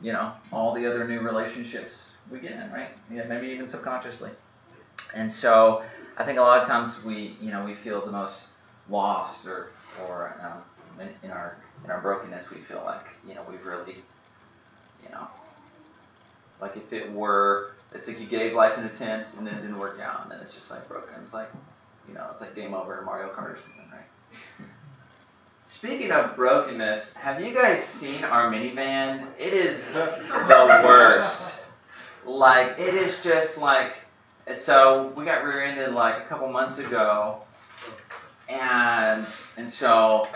you 0.00 0.12
know 0.12 0.32
all 0.52 0.72
the 0.74 0.86
other 0.86 1.06
new 1.06 1.20
relationships 1.20 2.12
we 2.30 2.38
get 2.38 2.52
in 2.52 2.70
right 2.72 2.90
yeah 3.12 3.24
maybe 3.24 3.48
even 3.48 3.66
subconsciously 3.66 4.30
and 5.14 5.30
so 5.30 5.82
i 6.16 6.24
think 6.24 6.38
a 6.38 6.42
lot 6.42 6.60
of 6.60 6.66
times 6.66 7.02
we 7.04 7.36
you 7.40 7.50
know 7.50 7.64
we 7.64 7.74
feel 7.74 8.04
the 8.04 8.12
most 8.12 8.48
lost 8.88 9.46
or 9.46 9.68
or 10.06 10.34
um, 10.42 11.00
in, 11.00 11.08
in 11.22 11.30
our 11.30 11.56
in 11.84 11.90
our 11.90 12.00
brokenness 12.00 12.50
we 12.50 12.58
feel 12.58 12.82
like 12.84 13.06
you 13.28 13.34
know 13.34 13.42
we've 13.48 13.64
really 13.64 13.96
you 15.02 15.08
know 15.10 15.26
like 16.60 16.76
if 16.76 16.92
it 16.92 17.10
were, 17.12 17.70
it's 17.94 18.06
like 18.06 18.20
you 18.20 18.26
gave 18.26 18.54
life 18.54 18.76
an 18.76 18.84
attempt 18.84 19.34
and 19.34 19.46
then 19.46 19.54
it 19.54 19.62
didn't 19.62 19.78
work 19.78 19.98
out, 20.00 20.22
and 20.22 20.30
then 20.30 20.40
it's 20.40 20.54
just 20.54 20.70
like 20.70 20.86
broken. 20.88 21.14
It's 21.22 21.32
like, 21.32 21.50
you 22.08 22.14
know, 22.14 22.26
it's 22.30 22.40
like 22.40 22.54
game 22.54 22.74
over 22.74 22.98
in 22.98 23.04
Mario 23.04 23.28
Kart 23.32 23.52
or 23.52 23.56
something, 23.56 23.90
right? 23.90 24.66
Speaking 25.70 26.10
of 26.10 26.34
brokenness, 26.34 27.14
have 27.14 27.40
you 27.40 27.54
guys 27.54 27.84
seen 27.84 28.24
our 28.24 28.50
minivan? 28.50 29.24
It 29.38 29.54
is 29.54 29.86
the 29.92 30.82
worst. 30.84 31.58
Like 32.26 32.78
it 32.78 32.92
is 32.94 33.22
just 33.22 33.56
like, 33.56 33.94
so 34.52 35.12
we 35.16 35.24
got 35.24 35.42
rear-ended 35.42 35.94
like 35.94 36.18
a 36.18 36.24
couple 36.24 36.48
months 36.48 36.78
ago, 36.78 37.40
and 38.48 39.24
and 39.56 39.70
so 39.70 40.28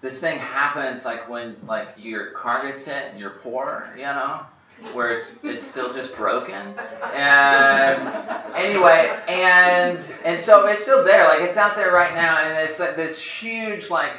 this 0.00 0.20
thing 0.20 0.38
happens 0.38 1.04
like 1.04 1.28
when 1.28 1.56
like 1.68 1.90
your 1.96 2.30
car 2.30 2.60
gets 2.62 2.86
hit 2.86 3.10
and 3.10 3.20
you're 3.20 3.38
poor, 3.42 3.88
you 3.94 4.02
know 4.02 4.40
where 4.94 5.14
it's 5.14 5.36
it's 5.44 5.62
still 5.62 5.92
just 5.92 6.16
broken. 6.16 6.74
And 7.14 8.08
anyway, 8.56 9.16
and 9.28 10.14
and 10.24 10.40
so 10.40 10.66
it's 10.66 10.82
still 10.82 11.04
there, 11.04 11.28
like 11.28 11.42
it's 11.42 11.56
out 11.56 11.76
there 11.76 11.92
right 11.92 12.14
now, 12.14 12.38
and 12.38 12.58
it's 12.66 12.80
like 12.80 12.96
this 12.96 13.22
huge 13.22 13.90
like. 13.90 14.12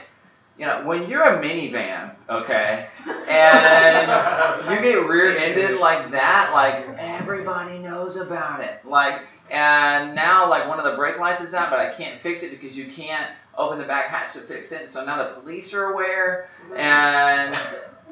You 0.58 0.68
know, 0.68 0.86
when 0.86 1.10
you're 1.10 1.24
a 1.24 1.42
minivan, 1.42 2.12
okay, 2.30 2.88
and 3.28 4.72
you 4.72 4.82
get 4.82 5.08
rear-ended 5.08 5.80
like 5.80 6.12
that, 6.12 6.52
like 6.54 6.88
everybody 7.00 7.80
knows 7.80 8.18
about 8.18 8.62
it. 8.62 8.86
Like, 8.86 9.22
and 9.50 10.14
now 10.14 10.48
like 10.48 10.68
one 10.68 10.78
of 10.78 10.86
the 10.86 10.96
brake 10.96 11.18
lights 11.18 11.42
is 11.42 11.56
out, 11.56 11.72
but 11.72 11.80
I 11.80 11.92
can't 11.92 12.20
fix 12.20 12.44
it 12.44 12.52
because 12.52 12.78
you 12.78 12.86
can't 12.86 13.32
open 13.58 13.80
the 13.80 13.86
back 13.86 14.10
hatch 14.10 14.34
to 14.34 14.42
fix 14.42 14.72
it. 14.72 14.90
So 14.90 15.04
now 15.04 15.18
the 15.18 15.34
police 15.42 15.74
are 15.74 15.92
aware, 15.92 16.50
and 16.76 17.56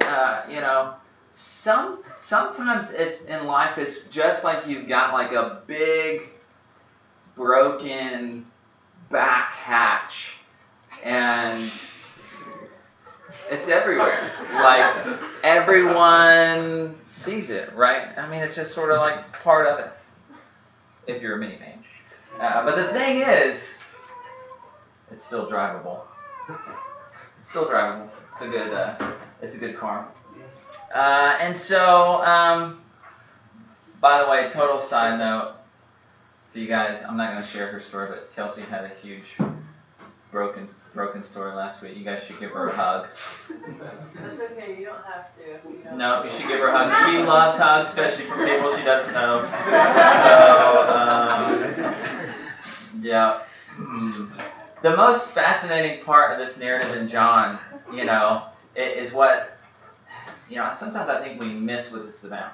uh, 0.05 0.41
you 0.49 0.61
know, 0.61 0.95
some 1.31 1.99
sometimes 2.13 2.91
it's 2.91 3.21
in 3.25 3.45
life 3.45 3.77
it's 3.77 4.01
just 4.09 4.43
like 4.43 4.67
you've 4.67 4.87
got 4.87 5.13
like 5.13 5.31
a 5.31 5.61
big 5.67 6.23
broken 7.35 8.45
back 9.09 9.51
hatch 9.51 10.37
and 11.03 11.71
it's 13.51 13.67
everywhere. 13.67 14.31
Like 14.53 15.05
everyone 15.43 16.95
sees 17.05 17.49
it 17.49 17.73
right? 17.73 18.17
I 18.17 18.27
mean 18.29 18.41
it's 18.41 18.55
just 18.55 18.73
sort 18.73 18.91
of 18.91 18.97
like 18.97 19.31
part 19.43 19.67
of 19.67 19.79
it. 19.79 19.91
If 21.07 21.21
you're 21.21 21.37
a 21.37 21.39
minivan 21.39 21.77
uh, 22.39 22.65
but 22.65 22.75
the 22.75 22.85
thing 22.93 23.17
is 23.17 23.77
it's 25.11 25.23
still 25.23 25.49
drivable. 25.49 26.01
It's 26.47 27.49
still 27.49 27.67
drivable. 27.67 28.07
It's 28.33 28.41
a 28.41 28.47
good 28.47 28.73
uh, 28.73 29.11
it's 29.41 29.55
a 29.55 29.59
good 29.59 29.77
car. 29.77 30.07
Uh, 30.93 31.37
and 31.41 31.55
so, 31.55 32.21
um, 32.23 32.81
by 33.99 34.23
the 34.23 34.29
way, 34.29 34.47
total 34.49 34.79
side 34.79 35.19
note 35.19 35.55
for 36.51 36.59
you 36.59 36.67
guys, 36.67 37.03
I'm 37.07 37.17
not 37.17 37.31
going 37.31 37.43
to 37.43 37.47
share 37.47 37.67
her 37.67 37.79
story, 37.79 38.09
but 38.09 38.33
Kelsey 38.35 38.61
had 38.61 38.85
a 38.85 38.91
huge 39.01 39.37
broken 40.31 40.67
broken 40.93 41.23
story 41.23 41.53
last 41.53 41.81
week. 41.81 41.95
You 41.95 42.03
guys 42.03 42.23
should 42.23 42.39
give 42.39 42.51
her 42.51 42.69
a 42.69 42.75
hug. 42.75 43.07
That's 43.09 44.39
okay. 44.51 44.77
You 44.77 44.85
don't 44.85 45.03
have 45.05 45.35
to. 45.35 45.69
You 45.69 45.83
don't 45.83 45.97
No, 45.97 46.23
you 46.23 46.29
should 46.29 46.47
give 46.47 46.59
her 46.59 46.67
a 46.67 46.77
hug. 46.77 47.11
She 47.11 47.17
loves 47.23 47.57
hugs, 47.57 47.89
especially 47.89 48.25
from 48.25 48.45
people 48.45 48.75
she 48.75 48.83
doesn't 48.83 49.13
know. 49.13 49.47
So, 50.21 50.87
um, 50.95 51.93
yeah. 53.01 53.41
Hmm. 53.71 54.25
The 54.81 54.95
most 54.97 55.31
fascinating 55.31 56.03
part 56.03 56.31
of 56.31 56.45
this 56.45 56.57
narrative 56.57 56.95
in 56.95 57.07
John, 57.07 57.59
you 57.93 58.05
know, 58.05 58.45
is 58.75 59.13
what 59.13 59.57
you 60.51 60.57
know, 60.57 60.71
sometimes 60.77 61.09
I 61.09 61.23
think 61.23 61.39
we 61.39 61.47
miss 61.53 61.91
what 61.91 62.01
it's 62.01 62.25
about. 62.25 62.53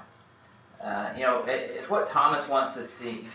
Uh, 0.81 1.09
you 1.15 1.23
know, 1.23 1.43
it, 1.45 1.71
it's 1.77 1.89
what 1.89 2.07
Thomas 2.07 2.47
wants 2.47 2.73
to 2.75 2.83
see. 2.83 3.27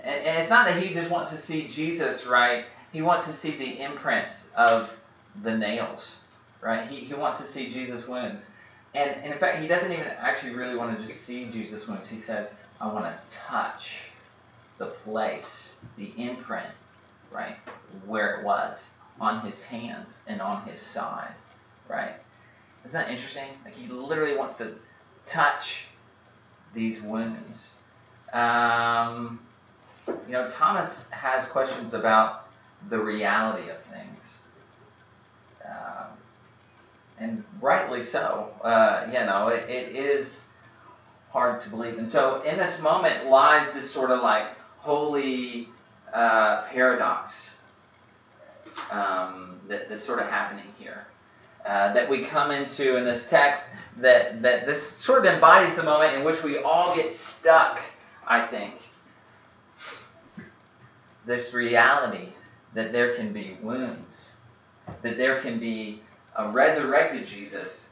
And, 0.00 0.26
and 0.26 0.38
it's 0.38 0.50
not 0.50 0.66
that 0.66 0.80
he 0.82 0.92
just 0.92 1.10
wants 1.10 1.30
to 1.30 1.38
see 1.38 1.66
Jesus, 1.66 2.26
right? 2.26 2.66
He 2.92 3.02
wants 3.02 3.26
to 3.26 3.32
see 3.32 3.52
the 3.52 3.80
imprints 3.80 4.50
of 4.56 4.90
the 5.42 5.56
nails, 5.56 6.16
right? 6.60 6.88
He, 6.88 6.96
he 6.96 7.14
wants 7.14 7.38
to 7.38 7.44
see 7.44 7.70
Jesus' 7.70 8.08
wounds. 8.08 8.50
And, 8.94 9.10
and 9.10 9.32
in 9.32 9.38
fact, 9.38 9.60
he 9.60 9.68
doesn't 9.68 9.92
even 9.92 10.06
actually 10.06 10.54
really 10.54 10.76
want 10.76 10.98
to 10.98 11.06
just 11.06 11.22
see 11.22 11.46
Jesus' 11.46 11.86
wounds. 11.86 12.08
He 12.08 12.18
says, 12.18 12.52
I 12.80 12.90
want 12.92 13.04
to 13.04 13.34
touch 13.34 14.00
the 14.78 14.86
place, 14.86 15.76
the 15.96 16.12
imprint, 16.16 16.68
right, 17.30 17.56
where 18.06 18.36
it 18.36 18.44
was 18.44 18.90
on 19.20 19.44
his 19.44 19.62
hands 19.64 20.22
and 20.26 20.40
on 20.40 20.62
his 20.62 20.80
side, 20.80 21.34
right? 21.88 22.14
Isn't 22.84 22.98
that 22.98 23.10
interesting? 23.10 23.48
Like 23.64 23.74
he 23.74 23.88
literally 23.88 24.36
wants 24.36 24.56
to 24.56 24.74
touch 25.26 25.84
these 26.74 27.02
wounds. 27.02 27.72
Um, 28.32 29.40
you 30.06 30.32
know, 30.32 30.48
Thomas 30.48 31.10
has 31.10 31.48
questions 31.48 31.94
about 31.94 32.47
the 32.88 32.98
reality 32.98 33.68
of 33.70 33.78
things, 33.82 34.38
um, 35.64 36.06
and 37.18 37.44
rightly 37.60 38.02
so. 38.02 38.50
Uh, 38.62 39.06
you 39.06 39.20
know, 39.24 39.48
it, 39.48 39.68
it 39.68 39.96
is 39.96 40.44
hard 41.30 41.60
to 41.62 41.68
believe, 41.70 41.98
and 41.98 42.08
so 42.08 42.42
in 42.42 42.56
this 42.56 42.80
moment 42.80 43.26
lies 43.26 43.74
this 43.74 43.90
sort 43.90 44.10
of 44.10 44.22
like 44.22 44.46
holy 44.78 45.68
uh, 46.12 46.62
paradox 46.62 47.54
um, 48.90 49.60
that, 49.68 49.88
that's 49.88 50.04
sort 50.04 50.20
of 50.20 50.28
happening 50.28 50.66
here 50.78 51.06
uh, 51.66 51.92
that 51.92 52.08
we 52.08 52.24
come 52.24 52.50
into 52.50 52.96
in 52.96 53.04
this 53.04 53.28
text 53.28 53.66
that, 53.98 54.40
that 54.42 54.66
this 54.66 54.82
sort 54.86 55.18
of 55.18 55.34
embodies 55.34 55.76
the 55.76 55.82
moment 55.82 56.14
in 56.14 56.24
which 56.24 56.42
we 56.42 56.58
all 56.58 56.94
get 56.96 57.12
stuck, 57.12 57.80
I 58.26 58.40
think. 58.40 58.74
This 61.26 61.52
reality 61.52 62.28
that 62.74 62.92
there 62.92 63.14
can 63.14 63.32
be 63.32 63.56
wounds, 63.62 64.34
that 65.02 65.16
there 65.18 65.40
can 65.40 65.58
be 65.58 66.02
a 66.36 66.48
resurrected 66.48 67.26
Jesus, 67.26 67.88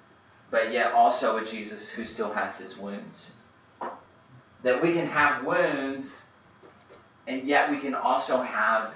but 0.51 0.73
yet 0.73 0.93
also 0.93 1.39
a 1.39 1.45
Jesus 1.45 1.89
who 1.89 2.05
still 2.05 2.33
has 2.33 2.59
his 2.59 2.77
wounds. 2.77 3.33
That 4.63 4.83
we 4.83 4.93
can 4.93 5.07
have 5.07 5.45
wounds, 5.45 6.25
and 7.27 7.43
yet 7.43 7.71
we 7.71 7.79
can 7.79 7.95
also 7.95 8.43
have 8.43 8.95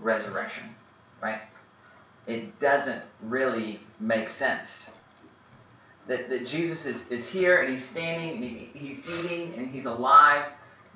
resurrection, 0.00 0.64
right? 1.20 1.40
it 2.30 2.60
doesn't 2.60 3.02
really 3.22 3.80
make 3.98 4.28
sense. 4.28 4.90
That, 6.06 6.28
that 6.30 6.46
Jesus 6.46 6.86
is, 6.86 7.10
is 7.10 7.28
here 7.28 7.60
and 7.60 7.70
he's 7.70 7.84
standing 7.84 8.36
and 8.36 8.44
he, 8.44 8.70
he's 8.74 9.24
eating 9.24 9.54
and 9.56 9.68
he's 9.68 9.86
alive, 9.86 10.44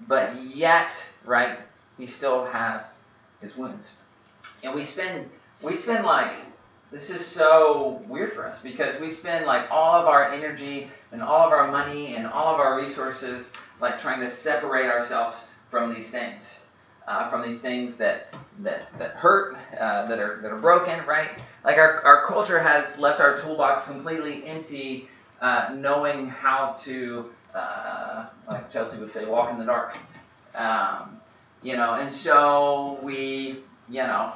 but 0.08 0.34
yet, 0.42 1.06
right, 1.24 1.58
he 1.98 2.06
still 2.06 2.46
has 2.46 3.04
his 3.40 3.56
wounds. 3.56 3.94
And 4.62 4.74
we 4.74 4.84
spend 4.84 5.30
we 5.62 5.74
spend 5.74 6.04
like 6.04 6.32
this 6.90 7.10
is 7.10 7.24
so 7.24 8.02
weird 8.08 8.32
for 8.32 8.46
us 8.46 8.60
because 8.60 8.98
we 9.00 9.10
spend 9.10 9.46
like 9.46 9.70
all 9.70 9.94
of 9.94 10.06
our 10.06 10.32
energy 10.32 10.88
and 11.12 11.22
all 11.22 11.46
of 11.46 11.52
our 11.52 11.70
money 11.70 12.16
and 12.16 12.26
all 12.26 12.54
of 12.54 12.60
our 12.60 12.76
resources 12.76 13.52
like 13.80 13.98
trying 13.98 14.20
to 14.20 14.28
separate 14.28 14.86
ourselves 14.86 15.42
from 15.68 15.92
these 15.92 16.08
things 16.08 16.60
uh, 17.06 17.28
from 17.28 17.42
these 17.42 17.60
things 17.60 17.96
that 17.96 18.34
that 18.60 18.86
that 18.98 19.12
hurt, 19.12 19.56
uh, 19.78 20.06
that 20.06 20.18
are 20.18 20.40
that 20.42 20.50
are 20.50 20.58
broken, 20.58 21.04
right? 21.06 21.30
Like 21.64 21.78
our, 21.78 22.02
our 22.02 22.26
culture 22.26 22.58
has 22.58 22.98
left 22.98 23.20
our 23.20 23.38
toolbox 23.38 23.86
completely 23.86 24.44
empty, 24.46 25.08
uh, 25.40 25.70
knowing 25.74 26.28
how 26.28 26.76
to, 26.82 27.30
uh, 27.54 28.26
like 28.50 28.70
Chelsea 28.70 28.98
would 28.98 29.10
say, 29.10 29.24
walk 29.24 29.50
in 29.50 29.58
the 29.58 29.64
dark. 29.64 29.96
Um, 30.54 31.20
you 31.62 31.76
know, 31.76 31.94
and 31.94 32.12
so 32.12 32.98
we, 33.02 33.60
you 33.88 34.02
know, 34.02 34.32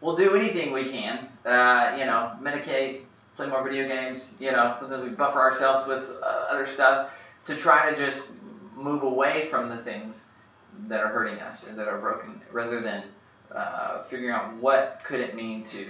we'll 0.00 0.16
do 0.16 0.34
anything 0.36 0.72
we 0.72 0.84
can. 0.88 1.28
Uh, 1.44 1.96
you 1.98 2.06
know, 2.06 2.32
medicate, 2.40 3.02
play 3.36 3.46
more 3.48 3.62
video 3.64 3.88
games. 3.88 4.34
You 4.38 4.52
know, 4.52 4.76
sometimes 4.78 5.02
we 5.04 5.10
buffer 5.10 5.40
ourselves 5.40 5.86
with 5.88 6.10
uh, 6.22 6.46
other 6.50 6.66
stuff 6.66 7.10
to 7.46 7.56
try 7.56 7.90
to 7.90 7.96
just 7.96 8.30
move 8.76 9.02
away 9.02 9.46
from 9.46 9.68
the 9.68 9.76
things 9.78 10.28
that 10.88 11.00
are 11.00 11.08
hurting 11.08 11.40
us 11.40 11.66
and 11.66 11.78
that 11.78 11.88
are 11.88 11.98
broken, 11.98 12.40
rather 12.52 12.80
than 12.80 13.04
uh, 13.54 14.02
figuring 14.04 14.32
out 14.32 14.54
what 14.56 15.00
could 15.04 15.20
it 15.20 15.34
mean 15.36 15.62
to 15.62 15.86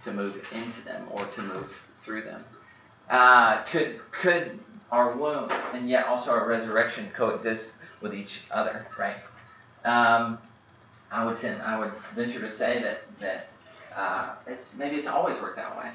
to 0.00 0.12
move 0.12 0.46
into 0.52 0.82
them 0.84 1.06
or 1.10 1.24
to 1.26 1.42
move 1.42 1.86
through 2.00 2.22
them. 2.22 2.44
uh, 3.10 3.62
could 3.64 4.00
could 4.10 4.58
our 4.90 5.16
wounds 5.16 5.54
and 5.74 5.88
yet 5.88 6.06
also 6.06 6.30
our 6.30 6.46
resurrection 6.46 7.08
coexist 7.14 7.76
with 8.00 8.14
each 8.14 8.42
other, 8.50 8.86
right? 8.98 9.16
Um, 9.84 10.38
I 11.12 11.24
would 11.24 11.36
tend, 11.36 11.60
I 11.62 11.78
would 11.78 11.92
venture 12.14 12.40
to 12.40 12.48
say 12.48 12.78
that 12.78 13.02
that 13.20 13.46
uh, 13.94 14.30
it's 14.46 14.74
maybe 14.74 14.96
it's 14.96 15.06
always 15.06 15.40
worked 15.40 15.56
that 15.56 15.76
way. 15.76 15.90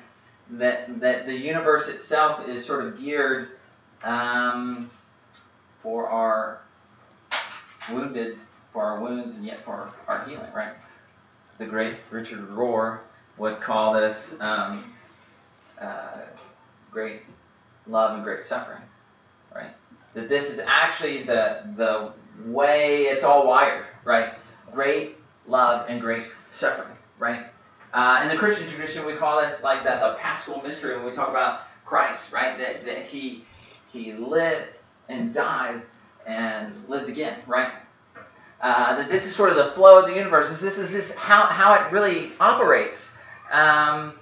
That 0.52 1.00
that 1.00 1.26
the 1.26 1.36
universe 1.36 1.88
itself 1.88 2.48
is 2.48 2.64
sort 2.64 2.86
of 2.86 3.00
geared 3.00 3.48
um, 4.04 4.90
for 5.82 6.08
our 6.08 6.60
wounded, 7.92 8.38
for 8.72 8.84
our 8.84 9.00
wounds, 9.00 9.36
and 9.36 9.44
yet 9.44 9.60
for 9.60 9.90
our 10.08 10.20
healing, 10.20 10.52
right? 10.54 10.72
The 11.58 11.66
great 11.66 11.96
Richard 12.12 12.48
Rohr 12.50 13.00
would 13.38 13.60
call 13.60 13.94
this 13.94 14.40
um, 14.40 14.84
uh, 15.82 16.20
great 16.92 17.22
love 17.88 18.14
and 18.14 18.24
great 18.24 18.44
suffering, 18.44 18.82
right? 19.56 19.72
That 20.14 20.30
this 20.30 20.52
is 20.52 20.60
actually 20.68 21.24
the 21.24 21.58
the 21.76 22.12
way 22.46 23.04
it's 23.06 23.24
all 23.24 23.48
wired, 23.48 23.84
right? 24.04 24.30
Great 24.74 25.18
love 25.48 25.86
and 25.90 26.02
great 26.02 26.24
suffering, 26.52 26.96
right? 27.20 27.46
Uh, 27.94 28.22
in 28.24 28.30
the 28.30 28.36
Christian 28.36 28.68
tradition, 28.68 29.06
we 29.06 29.14
call 29.14 29.42
this 29.42 29.64
like 29.64 29.84
the, 29.84 29.92
the 29.92 30.18
paschal 30.20 30.62
mystery 30.62 30.96
when 30.96 31.06
we 31.06 31.12
talk 31.12 31.30
about 31.30 31.62
Christ, 31.86 32.34
right? 32.34 32.58
That, 32.58 32.86
that 32.86 33.04
he 33.04 33.44
he 33.88 34.14
lived 34.14 34.74
and 35.10 35.34
died 35.34 35.82
and 36.26 36.74
lived 36.88 37.10
again, 37.10 37.40
right? 37.48 37.72
Uh, 38.60 38.98
that 38.98 39.10
this 39.10 39.26
is 39.26 39.36
sort 39.36 39.50
of 39.50 39.56
the 39.56 39.66
flow 39.66 40.00
of 40.00 40.08
the 40.08 40.16
universe. 40.16 40.50
This 40.62 40.78
is 40.78 40.92
this 40.92 41.16
how, 41.16 41.44
how 41.44 41.74
it 41.76 41.92
really 41.92 42.32
operates. 42.40 43.16
Um, 43.52 44.14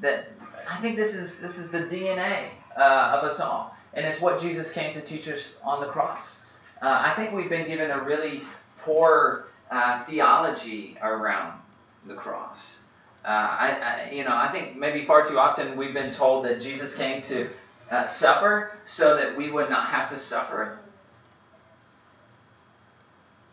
that 0.00 0.28
I 0.68 0.76
think 0.80 0.96
this 0.96 1.14
is 1.14 1.40
this 1.40 1.58
is 1.58 1.70
the 1.70 1.80
DNA 1.80 2.48
uh, 2.76 3.18
of 3.18 3.24
us 3.24 3.40
all, 3.40 3.74
and 3.94 4.04
it's 4.04 4.20
what 4.20 4.40
Jesus 4.40 4.72
came 4.72 4.92
to 4.94 5.00
teach 5.00 5.28
us 5.28 5.56
on 5.64 5.80
the 5.80 5.86
cross. 5.86 6.44
Uh, 6.82 7.02
I 7.06 7.12
think 7.14 7.32
we've 7.32 7.48
been 7.48 7.66
given 7.66 7.90
a 7.90 8.00
really 8.02 8.42
poor 8.78 9.45
uh, 9.70 10.04
theology 10.04 10.96
around 11.02 11.60
the 12.06 12.14
cross. 12.14 12.82
Uh, 13.24 13.28
I, 13.28 13.70
I, 13.70 14.10
you 14.12 14.22
know, 14.22 14.36
I 14.36 14.48
think 14.48 14.76
maybe 14.76 15.04
far 15.04 15.26
too 15.26 15.38
often 15.38 15.76
we've 15.76 15.94
been 15.94 16.12
told 16.12 16.44
that 16.44 16.60
Jesus 16.60 16.94
came 16.94 17.20
to 17.22 17.50
uh, 17.90 18.06
suffer 18.06 18.72
so 18.86 19.16
that 19.16 19.36
we 19.36 19.50
would 19.50 19.68
not 19.68 19.84
have 19.86 20.10
to 20.10 20.18
suffer, 20.18 20.78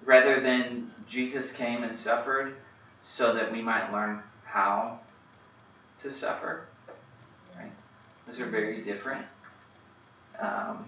rather 0.05 0.39
than 0.39 0.91
Jesus 1.07 1.51
came 1.51 1.83
and 1.83 1.95
suffered 1.95 2.55
so 3.01 3.33
that 3.33 3.51
we 3.51 3.61
might 3.61 3.91
learn 3.91 4.21
how 4.45 4.99
to 5.99 6.11
suffer. 6.11 6.67
Right? 7.57 7.71
Those 8.25 8.39
are 8.39 8.45
very 8.45 8.81
different. 8.81 9.25
Um, 10.39 10.85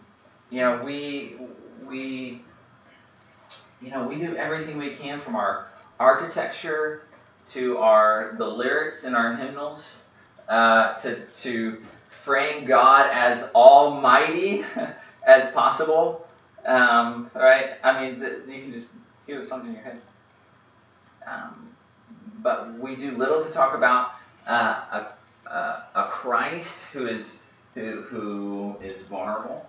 you 0.50 0.60
know, 0.60 0.82
we 0.84 1.38
we 1.88 2.42
you 3.86 3.92
know 3.92 4.08
we 4.08 4.16
do 4.16 4.36
everything 4.36 4.78
we 4.78 4.90
can 4.90 5.20
from 5.20 5.36
our 5.36 5.68
architecture 6.00 7.04
to 7.48 7.78
our 7.78 8.34
the 8.38 8.48
lyrics 8.48 9.04
in 9.04 9.14
our 9.14 9.36
hymnals 9.36 10.02
uh, 10.50 10.96
to 10.96 11.26
to 11.28 11.84
frame 12.08 12.66
God 12.66 13.10
as 13.14 13.50
almighty 13.54 14.66
as 15.24 15.52
possible. 15.52 16.28
Um, 16.66 17.30
right? 17.36 17.74
I 17.84 18.02
mean, 18.02 18.20
the, 18.20 18.42
you 18.48 18.64
can 18.64 18.72
just 18.72 18.96
hear 19.28 19.38
the 19.38 19.46
songs 19.46 19.68
in 19.68 19.76
your 19.76 19.84
head. 19.84 20.02
Um, 21.28 21.70
but 22.42 22.78
we 22.80 22.96
do 22.96 23.12
little 23.12 23.44
to 23.44 23.52
talk 23.52 23.76
about 23.76 24.14
uh, 24.48 25.06
a, 25.46 25.50
a, 25.50 25.84
a 25.94 26.08
Christ 26.10 26.88
who 26.88 27.06
is 27.06 27.38
who 27.76 28.02
who 28.02 28.76
is 28.82 29.04
vulnerable, 29.04 29.68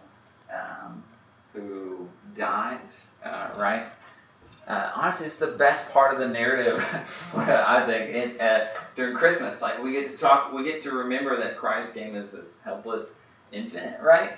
um, 0.51 1.03
who 1.53 2.09
dies, 2.35 3.07
uh, 3.23 3.51
right? 3.59 3.87
Uh, 4.67 4.91
honestly, 4.97 5.27
it's 5.27 5.39
the 5.39 5.47
best 5.47 5.91
part 5.93 6.13
of 6.13 6.19
the 6.19 6.29
narrative. 6.29 6.85
I 7.37 7.85
think 7.87 8.43
uh, 8.43 8.67
during 8.97 9.17
Christmas, 9.17 9.63
like 9.63 9.83
we 9.83 9.93
get 9.93 10.11
to 10.11 10.17
talk, 10.17 10.53
we 10.53 10.65
get 10.65 10.81
to 10.83 10.91
remember 10.91 11.37
that 11.37 11.57
Christ 11.57 11.95
came 11.95 12.17
as 12.17 12.33
this 12.33 12.61
helpless 12.63 13.19
infant, 13.53 14.01
right? 14.03 14.33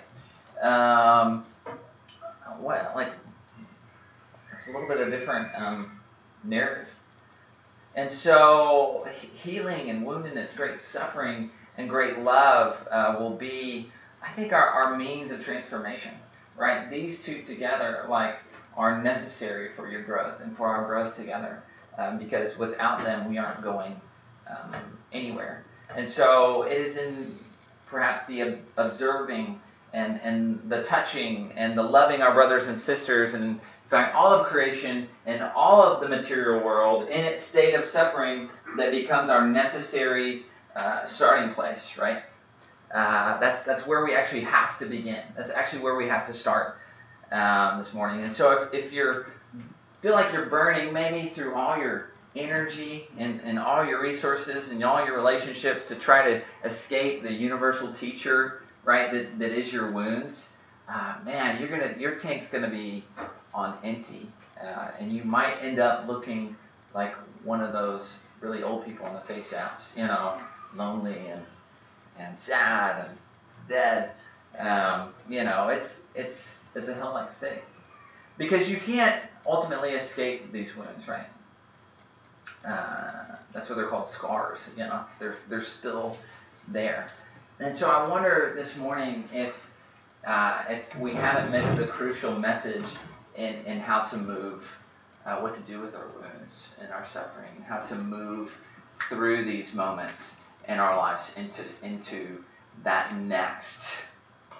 Um, 0.60 1.44
what 2.58 2.92
like 2.94 3.12
it's 4.58 4.68
a 4.68 4.72
little 4.72 4.88
bit 4.88 5.00
of 5.00 5.10
different 5.10 5.54
um, 5.54 5.98
narrative. 6.44 6.88
And 7.94 8.12
so, 8.12 9.08
healing 9.34 9.90
and 9.90 10.06
woundedness, 10.06 10.56
great 10.56 10.80
suffering, 10.80 11.50
and 11.76 11.88
great 11.88 12.18
love 12.20 12.86
uh, 12.90 13.16
will 13.18 13.34
be, 13.34 13.90
I 14.22 14.30
think, 14.32 14.52
our, 14.52 14.68
our 14.68 14.96
means 14.96 15.30
of 15.30 15.44
transformation, 15.44 16.12
right? 16.56 16.90
These 16.90 17.24
two 17.24 17.42
together, 17.42 18.06
like, 18.08 18.36
are 18.78 19.02
necessary 19.02 19.70
for 19.76 19.90
your 19.90 20.02
growth 20.02 20.40
and 20.40 20.56
for 20.56 20.68
our 20.68 20.86
growth 20.86 21.16
together, 21.16 21.62
um, 21.98 22.16
because 22.18 22.56
without 22.56 23.04
them, 23.04 23.28
we 23.28 23.36
aren't 23.36 23.62
going 23.62 24.00
um, 24.48 24.72
anywhere. 25.12 25.64
And 25.94 26.08
so, 26.08 26.62
it 26.62 26.80
is 26.80 26.96
in 26.96 27.38
perhaps 27.86 28.24
the 28.26 28.58
observing 28.76 29.60
and, 29.92 30.20
and 30.22 30.60
the 30.70 30.82
touching 30.82 31.52
and 31.56 31.76
the 31.76 31.82
loving 31.82 32.22
our 32.22 32.32
brothers 32.34 32.68
and 32.68 32.78
sisters 32.78 33.34
and 33.34 33.60
in 33.88 33.90
fact, 33.90 34.14
all 34.14 34.34
of 34.34 34.48
creation 34.48 35.08
and 35.24 35.42
all 35.56 35.82
of 35.82 36.02
the 36.02 36.08
material 36.10 36.62
world 36.62 37.08
in 37.08 37.24
its 37.24 37.42
state 37.42 37.72
of 37.72 37.86
suffering 37.86 38.50
that 38.76 38.90
becomes 38.90 39.30
our 39.30 39.48
necessary 39.48 40.44
uh, 40.76 41.06
starting 41.06 41.54
place, 41.54 41.96
right? 41.96 42.22
Uh, 42.92 43.40
that's 43.40 43.62
that's 43.62 43.86
where 43.86 44.04
we 44.04 44.14
actually 44.14 44.42
have 44.42 44.78
to 44.80 44.84
begin. 44.84 45.22
That's 45.34 45.50
actually 45.50 45.80
where 45.80 45.94
we 45.94 46.06
have 46.06 46.26
to 46.26 46.34
start 46.34 46.76
um, 47.32 47.78
this 47.78 47.94
morning. 47.94 48.22
And 48.22 48.32
so, 48.32 48.62
if, 48.62 48.74
if 48.74 48.92
you 48.92 49.24
feel 50.02 50.12
like 50.12 50.32
you're 50.32 50.46
burning, 50.46 50.92
maybe 50.92 51.28
through 51.28 51.54
all 51.54 51.78
your 51.78 52.10
energy 52.36 53.08
and, 53.18 53.40
and 53.42 53.58
all 53.58 53.84
your 53.84 54.00
resources 54.00 54.70
and 54.70 54.82
all 54.84 55.04
your 55.04 55.16
relationships 55.16 55.88
to 55.88 55.94
try 55.94 56.30
to 56.30 56.42
escape 56.64 57.22
the 57.22 57.32
universal 57.32 57.92
teacher, 57.92 58.62
right? 58.84 59.12
That, 59.12 59.38
that 59.38 59.50
is 59.50 59.72
your 59.72 59.90
wounds. 59.90 60.52
Uh, 60.88 61.14
man, 61.24 61.60
you're 61.60 61.68
gonna 61.68 61.94
your 61.98 62.14
tank's 62.14 62.48
gonna 62.48 62.70
be 62.70 63.04
on 63.52 63.76
empty, 63.84 64.26
uh, 64.62 64.88
and 64.98 65.12
you 65.12 65.22
might 65.22 65.54
end 65.62 65.78
up 65.78 66.08
looking 66.08 66.56
like 66.94 67.14
one 67.44 67.60
of 67.60 67.72
those 67.72 68.20
really 68.40 68.62
old 68.62 68.86
people 68.86 69.04
on 69.04 69.14
the 69.14 69.20
face 69.20 69.52
apps, 69.52 69.96
you 69.96 70.06
know, 70.06 70.38
lonely 70.74 71.26
and 71.28 71.42
and 72.18 72.38
sad 72.38 73.06
and 73.06 73.18
dead. 73.68 74.12
Um, 74.58 75.14
you 75.28 75.44
know, 75.44 75.68
it's 75.68 76.02
it's 76.14 76.64
it's 76.74 76.88
a 76.88 76.94
hell-like 76.94 77.32
state 77.32 77.62
because 78.36 78.70
you 78.70 78.76
can't 78.76 79.20
ultimately 79.46 79.90
escape 79.90 80.52
these 80.52 80.76
wounds, 80.76 81.08
right? 81.08 81.26
Uh, 82.66 83.36
that's 83.52 83.68
what 83.68 83.76
they're 83.76 83.88
called 83.88 84.08
scars. 84.08 84.70
You 84.76 84.84
know, 84.84 85.04
they're 85.18 85.36
they're 85.48 85.62
still 85.62 86.16
there. 86.68 87.08
And 87.60 87.76
so 87.76 87.90
I 87.90 88.06
wonder 88.06 88.52
this 88.56 88.76
morning 88.76 89.24
if 89.32 89.54
uh, 90.26 90.62
if 90.68 90.96
we 90.96 91.14
haven't 91.14 91.50
missed 91.50 91.76
the 91.76 91.86
crucial 91.86 92.38
message 92.38 92.84
in, 93.34 93.54
in 93.64 93.80
how 93.80 94.02
to 94.04 94.16
move, 94.16 94.76
uh, 95.24 95.36
what 95.38 95.54
to 95.54 95.60
do 95.62 95.80
with 95.80 95.94
our 95.94 96.06
wounds 96.08 96.68
and 96.80 96.92
our 96.92 97.06
suffering, 97.06 97.64
how 97.66 97.78
to 97.78 97.94
move 97.94 98.56
through 99.08 99.44
these 99.44 99.74
moments 99.74 100.36
in 100.68 100.78
our 100.78 100.96
lives 100.96 101.32
into 101.36 101.62
into 101.82 102.44
that 102.84 103.14
next 103.16 104.04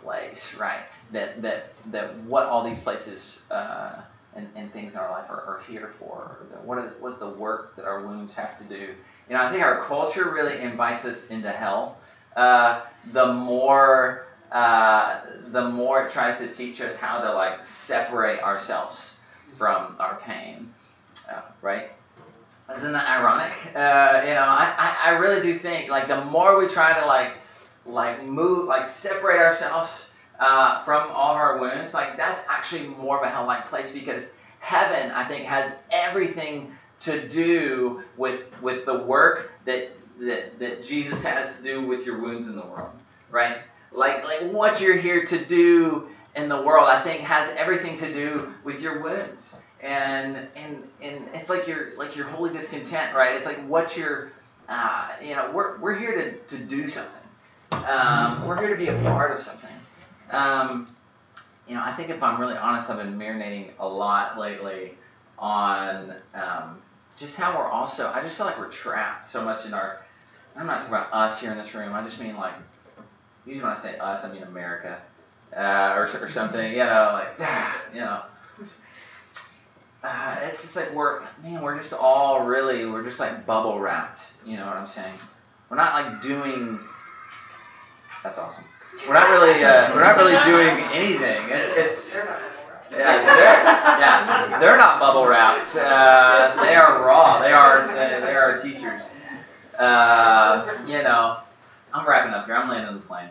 place, 0.02 0.54
right? 0.54 0.80
That 1.12 1.42
that 1.42 1.72
that 1.90 2.16
what 2.24 2.46
all 2.46 2.64
these 2.64 2.80
places 2.80 3.40
uh, 3.50 4.02
and, 4.34 4.48
and 4.54 4.72
things 4.72 4.94
in 4.94 4.98
our 5.00 5.10
life 5.10 5.30
are, 5.30 5.42
are 5.42 5.60
here 5.68 5.90
for. 5.98 6.46
What 6.64 6.78
is 6.78 6.98
what's 7.00 7.18
the 7.18 7.28
work 7.28 7.76
that 7.76 7.84
our 7.84 8.00
wounds 8.06 8.34
have 8.34 8.56
to 8.58 8.64
do? 8.64 8.74
You 9.28 9.34
know, 9.34 9.42
I 9.42 9.50
think 9.50 9.62
our 9.62 9.82
culture 9.82 10.30
really 10.30 10.60
invites 10.60 11.04
us 11.04 11.26
into 11.28 11.50
hell. 11.50 11.96
Uh, 12.36 12.80
the 13.12 13.32
more 13.32 14.26
uh, 14.52 15.20
the 15.48 15.68
more 15.68 16.02
it 16.02 16.10
tries 16.10 16.38
to 16.38 16.48
teach 16.48 16.80
us 16.80 16.96
how 16.96 17.20
to 17.20 17.32
like 17.32 17.64
separate 17.64 18.40
ourselves 18.40 19.14
from 19.56 19.96
our 19.98 20.14
pain, 20.14 20.68
uh, 21.30 21.40
right? 21.62 21.88
Isn't 22.74 22.92
that 22.92 23.08
ironic? 23.08 23.52
Uh, 23.74 24.20
you 24.26 24.34
know, 24.34 24.42
I, 24.42 24.72
I, 24.76 24.94
I 25.06 25.08
really 25.10 25.40
do 25.40 25.54
think 25.54 25.90
like 25.90 26.06
the 26.06 26.22
more 26.24 26.58
we 26.58 26.66
try 26.66 26.92
to 26.98 27.06
like 27.06 27.32
like 27.88 28.24
move 28.24 28.66
like 28.66 28.86
separate 28.86 29.38
ourselves 29.40 30.10
uh, 30.40 30.80
from 30.84 31.10
all 31.10 31.32
of 31.32 31.36
our 31.36 31.58
wounds, 31.58 31.94
like 31.94 32.16
that's 32.16 32.40
actually 32.48 32.86
more 32.88 33.18
of 33.18 33.24
a 33.24 33.30
hell-like 33.30 33.66
place 33.68 33.90
because 33.90 34.30
heaven, 34.60 35.10
I 35.10 35.24
think, 35.24 35.44
has 35.44 35.74
everything 35.90 36.72
to 37.00 37.28
do 37.28 38.02
with 38.16 38.42
with 38.62 38.84
the 38.84 38.98
work 38.98 39.52
that 39.64 39.90
that, 40.20 40.58
that 40.58 40.84
Jesus 40.84 41.24
has 41.24 41.58
to 41.58 41.62
do 41.62 41.86
with 41.86 42.06
your 42.06 42.20
wounds 42.20 42.48
in 42.48 42.56
the 42.56 42.66
world, 42.66 42.90
right? 43.30 43.58
like 43.92 44.24
like 44.24 44.52
what 44.52 44.80
you're 44.80 44.96
here 44.96 45.24
to 45.24 45.44
do 45.44 46.08
in 46.36 46.48
the 46.48 46.62
world 46.62 46.88
i 46.88 47.02
think 47.02 47.22
has 47.22 47.48
everything 47.56 47.96
to 47.96 48.12
do 48.12 48.52
with 48.64 48.80
your 48.80 49.02
wounds. 49.02 49.54
And 49.80 50.36
and 50.56 50.82
and 51.00 51.28
it's 51.34 51.48
like 51.48 51.68
you're 51.68 51.96
like 51.96 52.16
your 52.16 52.26
holy 52.26 52.52
discontent 52.52 53.14
right? 53.14 53.36
It's 53.36 53.46
like 53.46 53.64
what 53.68 53.96
you're 53.96 54.32
uh, 54.68 55.10
you 55.22 55.34
know 55.36 55.50
we're, 55.52 55.78
we're 55.78 55.94
here 55.94 56.14
to, 56.14 56.32
to 56.56 56.58
do 56.58 56.88
something 56.88 57.17
Um, 57.72 58.46
we're 58.46 58.58
here 58.58 58.70
to 58.70 58.76
be 58.76 58.88
a 58.88 59.02
part 59.02 59.32
of 59.32 59.40
something. 59.40 59.70
Um, 60.30 60.94
you 61.66 61.74
know, 61.74 61.82
I 61.84 61.92
think 61.92 62.10
if 62.10 62.22
I'm 62.22 62.40
really 62.40 62.56
honest, 62.56 62.90
I've 62.90 62.98
been 62.98 63.18
marinating 63.18 63.70
a 63.78 63.88
lot 63.88 64.38
lately 64.38 64.94
on 65.38 66.14
um, 66.34 66.82
just 67.16 67.36
how 67.36 67.56
we're 67.56 67.68
also. 67.68 68.10
I 68.10 68.22
just 68.22 68.36
feel 68.36 68.46
like 68.46 68.58
we're 68.58 68.70
trapped 68.70 69.26
so 69.26 69.44
much 69.44 69.66
in 69.66 69.74
our. 69.74 70.00
I'm 70.56 70.66
not 70.66 70.80
talking 70.80 70.94
about 70.94 71.12
us 71.12 71.40
here 71.40 71.50
in 71.50 71.58
this 71.58 71.74
room. 71.74 71.92
I 71.92 72.02
just 72.02 72.20
mean 72.20 72.36
like. 72.36 72.54
Usually 73.46 73.62
when 73.62 73.72
I 73.72 73.76
say 73.76 73.96
us, 73.98 74.24
I 74.24 74.32
mean 74.32 74.42
America, 74.42 75.00
uh, 75.56 75.94
or 75.94 76.08
or 76.22 76.28
something. 76.28 76.72
You 76.72 76.78
know, 76.78 77.10
like 77.12 77.40
you 77.94 78.00
know. 78.00 78.22
Uh, 80.02 80.36
it's 80.44 80.62
just 80.62 80.76
like 80.76 80.94
we're 80.94 81.22
man, 81.42 81.60
we're 81.60 81.76
just 81.76 81.92
all 81.92 82.46
really 82.46 82.86
we're 82.86 83.02
just 83.02 83.18
like 83.18 83.46
bubble 83.46 83.78
wrapped. 83.78 84.20
You 84.46 84.56
know 84.56 84.66
what 84.66 84.76
I'm 84.76 84.86
saying? 84.86 85.14
We're 85.68 85.76
not 85.76 85.92
like 85.92 86.20
doing. 86.20 86.78
That's 88.22 88.38
awesome. 88.38 88.64
We're 89.06 89.14
not 89.14 89.30
really 89.30 89.64
uh, 89.64 89.94
we're 89.94 90.02
not 90.02 90.16
really 90.16 90.38
doing 90.44 90.84
anything. 90.92 91.48
It's, 91.50 91.76
it's 91.76 92.16
yeah 92.90 93.22
they're 93.22 93.64
yeah 94.00 94.58
they're 94.58 94.76
not 94.76 94.98
bubble 94.98 95.26
wrapped. 95.26 95.76
Uh, 95.76 96.60
they 96.62 96.74
are 96.74 97.04
raw. 97.04 97.40
They 97.40 97.52
are 97.52 97.86
they, 97.88 98.20
they 98.20 98.34
are 98.34 98.58
teachers. 98.58 99.14
Uh, 99.78 100.66
you 100.86 101.02
know, 101.02 101.36
I'm 101.94 102.06
wrapping 102.08 102.32
up 102.32 102.46
here. 102.46 102.56
I'm 102.56 102.68
landing 102.68 102.94
the 102.94 103.06
plane, 103.06 103.30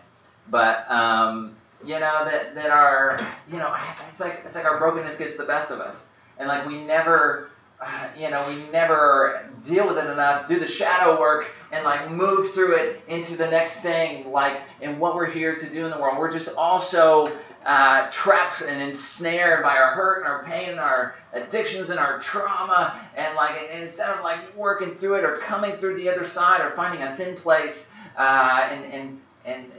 but 0.50 0.90
um, 0.90 1.56
you 1.84 2.00
know 2.00 2.24
that 2.26 2.56
that 2.56 2.70
are 2.70 3.20
you 3.52 3.58
know 3.58 3.76
it's 4.08 4.20
like 4.20 4.44
it's 4.46 4.56
like 4.56 4.66
our 4.66 4.78
brokenness 4.80 5.18
gets 5.18 5.36
the 5.36 5.46
best 5.46 5.72
of 5.72 5.80
us, 5.80 6.08
and 6.38 6.48
like 6.48 6.66
we 6.66 6.84
never. 6.84 7.50
You 8.18 8.32
know, 8.32 8.44
we 8.48 8.72
never 8.72 9.48
deal 9.64 9.86
with 9.86 9.98
it 9.98 10.10
enough, 10.10 10.48
do 10.48 10.60
the 10.60 10.68
shadow 10.68 11.20
work, 11.20 11.52
and 11.72 11.84
like 11.86 12.10
move 12.10 12.52
through 12.54 12.76
it 12.76 13.04
into 13.08 13.36
the 13.36 13.50
next 13.50 13.82
thing, 13.82 14.32
like 14.32 14.60
in 14.82 14.98
what 14.98 15.16
we're 15.16 15.30
here 15.30 15.56
to 15.56 15.70
do 15.70 15.86
in 15.86 15.92
the 15.92 16.00
world. 16.00 16.18
We're 16.18 16.32
just 16.32 16.56
also 16.56 17.32
uh, 17.66 18.10
trapped 18.10 18.62
and 18.62 18.82
ensnared 18.82 19.62
by 19.62 19.76
our 19.76 19.92
hurt 19.94 20.20
and 20.20 20.28
our 20.28 20.44
pain 20.46 20.70
and 20.70 20.80
our 20.80 21.16
addictions 21.34 21.90
and 21.90 22.00
our 22.00 22.20
trauma, 22.20 23.00
and 23.16 23.36
like 23.36 23.56
and 23.72 23.84
instead 23.84 24.10
of 24.10 24.24
like 24.24 24.56
working 24.56 24.96
through 24.96 25.16
it 25.16 25.24
or 25.24 25.38
coming 25.40 25.74
through 25.74 25.98
the 25.98 26.10
other 26.10 26.26
side 26.26 26.62
or 26.62 26.72
finding 26.72 27.04
a 27.04 27.16
thin 27.16 27.36
place 27.36 27.92
uh, 28.16 28.68
and 28.72 28.86
and 28.86 29.22
and 29.46 29.72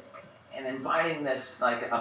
and 0.54 0.66
inviting 0.66 1.24
this 1.24 1.60
like 1.60 1.82
a, 1.82 1.94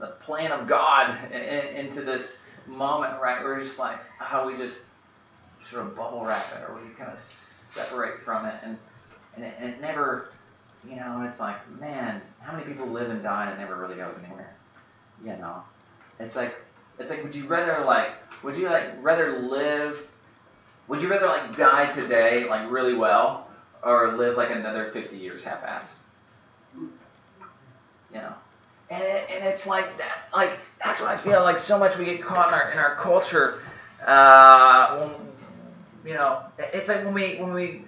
a, 0.00 0.04
a 0.04 0.06
plan 0.20 0.52
of 0.52 0.66
God 0.68 1.16
in, 1.32 1.86
into 1.86 2.02
this 2.02 2.40
moment, 2.66 3.20
right? 3.20 3.42
We're 3.42 3.60
just 3.60 3.78
like 3.78 3.98
how 4.18 4.46
we 4.46 4.56
just 4.56 4.84
sort 5.70 5.86
of 5.86 5.94
bubble 5.94 6.24
wrap 6.24 6.44
it 6.56 6.68
or 6.68 6.76
we 6.76 6.88
kind 6.94 7.12
of 7.12 7.18
separate 7.18 8.20
from 8.20 8.46
it 8.46 8.54
and 8.62 8.78
and 9.36 9.44
it, 9.44 9.54
and 9.58 9.70
it 9.70 9.80
never 9.80 10.30
you 10.88 10.96
know 10.96 11.22
it's 11.26 11.40
like 11.40 11.56
man 11.80 12.22
how 12.48 12.56
many 12.56 12.64
people 12.64 12.86
live 12.86 13.10
and 13.10 13.22
die 13.22 13.50
and 13.50 13.60
it 13.60 13.62
never 13.62 13.76
really 13.76 13.96
goes 13.96 14.16
anywhere? 14.18 14.54
You 15.22 15.32
know? 15.32 15.62
It's 16.18 16.34
like 16.34 16.54
it's 16.98 17.10
like 17.10 17.22
would 17.22 17.34
you 17.34 17.46
rather 17.46 17.84
like 17.84 18.12
would 18.42 18.56
you 18.56 18.68
like 18.68 18.86
rather 19.02 19.40
live 19.40 20.08
would 20.86 21.02
you 21.02 21.08
rather 21.08 21.26
like 21.26 21.56
die 21.56 21.92
today 21.92 22.48
like 22.48 22.70
really 22.70 22.94
well 22.94 23.48
or 23.82 24.12
live 24.12 24.36
like 24.36 24.50
another 24.50 24.86
50 24.86 25.16
years 25.16 25.44
half-ass? 25.44 26.02
You 26.74 26.90
know? 28.14 28.32
And, 28.90 29.02
it, 29.02 29.30
and 29.30 29.44
it's 29.44 29.66
like 29.66 29.98
that 29.98 30.28
like 30.32 30.58
that's 30.82 31.02
what 31.02 31.10
i 31.10 31.16
feel 31.18 31.42
like 31.42 31.58
so 31.58 31.78
much 31.78 31.98
we 31.98 32.06
get 32.06 32.22
caught 32.22 32.48
in 32.48 32.54
our 32.54 32.72
in 32.72 32.78
our 32.78 32.94
culture 32.94 33.60
uh, 34.06 34.96
when, 34.96 35.27
you 36.08 36.14
know 36.14 36.42
it's 36.58 36.88
like 36.88 37.04
when 37.04 37.12
we 37.12 37.36
when 37.36 37.52
we 37.52 37.82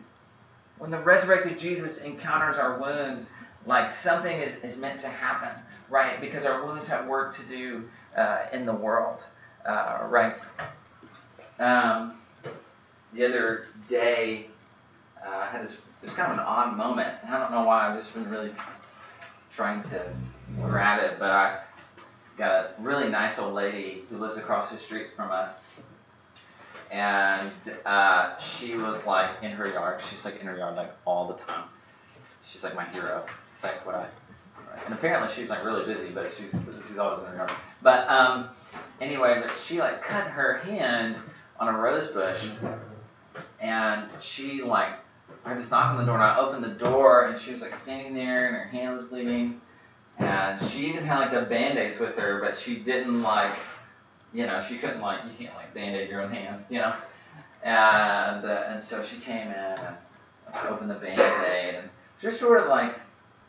when 0.79 0.91
the 0.91 0.99
resurrected 0.99 1.59
jesus 1.59 2.03
encounters 2.03 2.59
our 2.59 2.79
wounds 2.79 3.31
like 3.67 3.91
something 3.91 4.39
is, 4.41 4.57
is 4.63 4.79
meant 4.79 5.01
to 5.01 5.09
happen 5.09 5.51
right? 5.91 6.21
Because 6.21 6.47
our 6.47 6.65
wounds 6.65 6.87
have 6.89 7.07
work 7.07 7.35
to 7.35 7.43
do 7.43 7.89
uh, 8.17 8.45
in 8.53 8.65
the 8.65 8.73
world 8.73 9.25
uh, 9.67 10.07
right? 10.09 10.37
Um, 11.59 12.15
the 13.13 13.25
other 13.25 13.67
day 13.89 14.47
uh, 15.27 15.37
i 15.37 15.47
had 15.47 15.63
this 15.63 15.81
was 16.01 16.15
kind 16.15 16.33
of 16.33 16.39
an 16.39 16.45
odd 16.45 16.79
moment. 16.79 17.13
I 17.29 17.39
don't 17.39 17.51
know 17.51 17.65
why 17.65 17.89
i've 17.89 17.99
just 17.99 18.15
been 18.15 18.31
really 18.31 18.53
trying 19.51 19.83
to 19.85 20.03
grab 20.63 21.03
it 21.03 21.19
but 21.19 21.31
i 21.31 21.61
got 22.39 22.55
a 22.55 22.71
really 22.79 23.09
nice 23.09 23.39
old 23.39 23.53
lady 23.53 24.05
who 24.09 24.17
lives 24.17 24.39
across 24.39 24.71
the 24.71 24.79
street 24.79 25.09
from 25.17 25.31
us 25.31 25.61
and 26.91 27.53
uh, 27.87 28.37
she 28.39 28.77
was 28.77 29.07
like 29.07 29.31
in 29.43 29.51
her 29.53 29.69
yard. 29.69 30.01
She's 30.09 30.25
like 30.25 30.41
in 30.41 30.47
her 30.47 30.57
yard 30.57 30.77
like 30.77 30.93
all 31.05 31.29
the 31.29 31.35
time. 31.35 31.65
She's 32.45 32.65
like 32.65 32.75
my 32.75 32.85
hero. 32.87 33.25
It's 33.53 33.63
like 33.63 33.85
what 33.87 33.95
I. 33.95 34.07
And 34.85 34.95
apparently 34.95 35.29
she's 35.33 35.51
like 35.51 35.65
really 35.65 35.85
busy, 35.85 36.11
but 36.11 36.31
she's 36.31 36.71
she's 36.87 36.99
always 36.99 37.21
in 37.21 37.27
her 37.27 37.37
yard. 37.37 37.53
But 37.83 38.09
um, 38.09 38.49
anyway, 39.01 39.41
but 39.45 39.57
she 39.57 39.79
like 39.79 40.03
cut 40.03 40.27
her 40.27 40.59
hand 40.59 41.17
on 41.59 41.69
a 41.69 41.77
rose 41.77 42.09
bush, 42.09 42.49
and 43.61 44.09
she 44.21 44.63
like 44.63 44.95
I 45.45 45.55
just 45.55 45.71
knocked 45.71 45.91
on 45.91 45.99
the 45.99 46.05
door 46.05 46.15
and 46.15 46.25
I 46.25 46.39
opened 46.39 46.65
the 46.65 46.85
door 46.85 47.29
and 47.29 47.39
she 47.39 47.53
was 47.53 47.63
like 47.63 47.75
standing 47.75 48.15
there 48.15 48.49
and 48.49 48.57
her 48.57 48.65
hand 48.65 48.97
was 48.97 49.07
bleeding, 49.07 49.61
and 50.19 50.61
she 50.69 50.87
even 50.89 51.05
had 51.05 51.19
like 51.21 51.33
the 51.33 51.43
band-aids 51.43 51.99
with 51.99 52.17
her, 52.17 52.41
but 52.41 52.57
she 52.57 52.77
didn't 52.77 53.23
like 53.23 53.53
you 54.33 54.47
know, 54.47 54.61
she 54.61 54.79
couldn't 54.79 55.01
like 55.01 55.21
you 55.25 55.47
can't 55.47 55.57
like 55.57 55.75
band-aid 55.75 56.09
your 56.09 56.23
own 56.23 56.31
hand, 56.31 56.65
you 56.69 56.79
know. 56.79 56.95
And 57.63 58.45
uh, 58.45 58.65
and 58.69 58.81
so 58.81 59.03
she 59.03 59.17
came 59.17 59.49
in 59.49 59.55
and 59.55 59.97
opened 60.69 60.91
the 60.91 60.95
band-aid 60.95 61.75
and 61.77 61.89
just 62.21 62.41
sort 62.41 62.61
of 62.61 62.69
like 62.69 62.95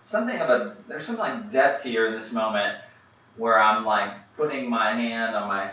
something 0.01 0.37
of 0.39 0.49
a 0.49 0.75
there's 0.87 1.05
some 1.05 1.17
like 1.17 1.49
depth 1.49 1.83
here 1.83 2.07
in 2.07 2.13
this 2.13 2.31
moment 2.31 2.77
where 3.37 3.61
I'm 3.61 3.85
like 3.85 4.13
putting 4.35 4.69
my 4.69 4.91
hand 4.91 5.35
on 5.35 5.47
my 5.47 5.71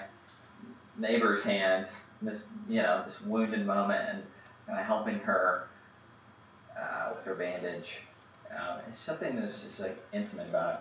neighbor's 0.98 1.42
hand, 1.42 1.86
this 2.22 2.46
you 2.68 2.82
know 2.82 3.02
this 3.04 3.20
wounded 3.22 3.66
moment, 3.66 4.08
and 4.08 4.22
kind 4.66 4.78
of 4.78 4.86
helping 4.86 5.18
her 5.20 5.68
uh, 6.78 7.12
with 7.14 7.24
her 7.24 7.34
bandage. 7.34 8.00
Um, 8.50 8.78
it's 8.88 8.98
something 8.98 9.36
that's 9.36 9.62
just 9.62 9.80
like 9.80 9.98
intimate 10.12 10.48
about 10.48 10.74
it. 10.74 10.80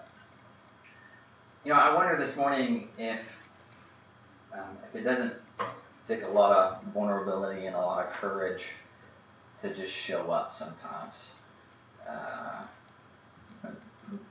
You 1.66 1.74
know, 1.74 1.80
I 1.80 1.94
wonder 1.94 2.18
this 2.18 2.38
morning 2.38 2.90
if 2.98 3.20
um, 4.58 4.78
if 4.90 4.96
it 4.96 5.04
doesn't 5.04 5.34
take 6.08 6.24
a 6.24 6.28
lot 6.28 6.56
of 6.56 6.84
vulnerability 6.94 7.66
and 7.66 7.76
a 7.76 7.80
lot 7.80 8.06
of 8.06 8.12
courage 8.14 8.70
to 9.62 9.74
just 9.74 9.92
show 9.92 10.32
up 10.32 10.54
sometimes. 10.54 11.32
Uh, 12.08 12.64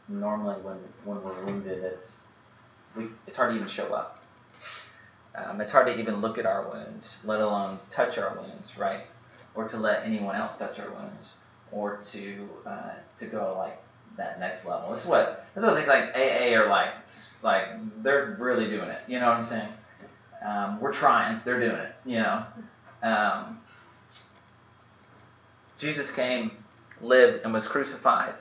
normally, 0.08 0.60
when, 0.62 0.76
when 1.04 1.22
we're 1.22 1.44
wounded, 1.44 1.82
it's 1.84 2.20
we, 2.96 3.08
it's 3.26 3.36
hard 3.36 3.50
to 3.50 3.56
even 3.56 3.68
show 3.68 3.92
up. 3.92 4.22
Um, 5.34 5.60
it's 5.60 5.72
hard 5.72 5.86
to 5.88 5.98
even 5.98 6.22
look 6.22 6.38
at 6.38 6.46
our 6.46 6.68
wounds, 6.70 7.18
let 7.24 7.40
alone 7.40 7.78
touch 7.90 8.16
our 8.16 8.34
wounds, 8.36 8.78
right? 8.78 9.02
Or 9.54 9.68
to 9.68 9.76
let 9.76 10.04
anyone 10.04 10.34
else 10.34 10.56
touch 10.56 10.80
our 10.80 10.90
wounds, 10.90 11.34
or 11.72 12.00
to 12.04 12.48
uh, 12.64 12.92
to 13.18 13.26
go 13.26 13.54
like 13.58 13.82
that 14.16 14.40
next 14.40 14.64
level. 14.64 14.90
That's 14.90 15.04
what 15.04 15.46
that's 15.54 15.66
what 15.66 15.76
things 15.76 15.88
like 15.88 16.16
AA 16.16 16.58
are 16.58 16.68
like. 16.68 16.94
Like 17.42 17.68
they're 18.02 18.36
really 18.38 18.68
doing 18.70 18.88
it. 18.88 19.00
You 19.06 19.20
know 19.20 19.26
what 19.26 19.36
I'm 19.36 19.44
saying? 19.44 19.68
Um, 20.46 20.80
we're 20.80 20.92
trying. 20.92 21.40
They're 21.44 21.58
doing 21.58 21.76
it. 21.76 21.94
You 22.04 22.18
know. 22.20 22.46
Um, 23.02 23.60
Jesus 25.76 26.10
came, 26.10 26.52
lived, 27.02 27.44
and 27.44 27.52
was 27.52 27.66
crucified, 27.66 28.34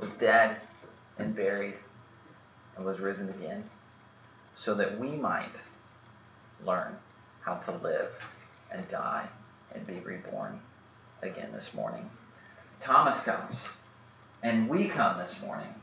was 0.00 0.14
dead, 0.14 0.56
and 1.18 1.34
buried, 1.34 1.74
and 2.76 2.86
was 2.86 3.00
risen 3.00 3.28
again, 3.28 3.64
so 4.56 4.74
that 4.74 4.98
we 4.98 5.10
might 5.10 5.60
learn 6.64 6.96
how 7.42 7.56
to 7.56 7.72
live 7.78 8.10
and 8.70 8.86
die 8.88 9.26
and 9.74 9.86
be 9.86 9.98
reborn 10.00 10.58
again 11.22 11.50
this 11.52 11.74
morning. 11.74 12.08
Thomas 12.80 13.20
comes, 13.20 13.64
and 14.42 14.68
we 14.68 14.88
come 14.88 15.18
this 15.18 15.42
morning, 15.42 15.74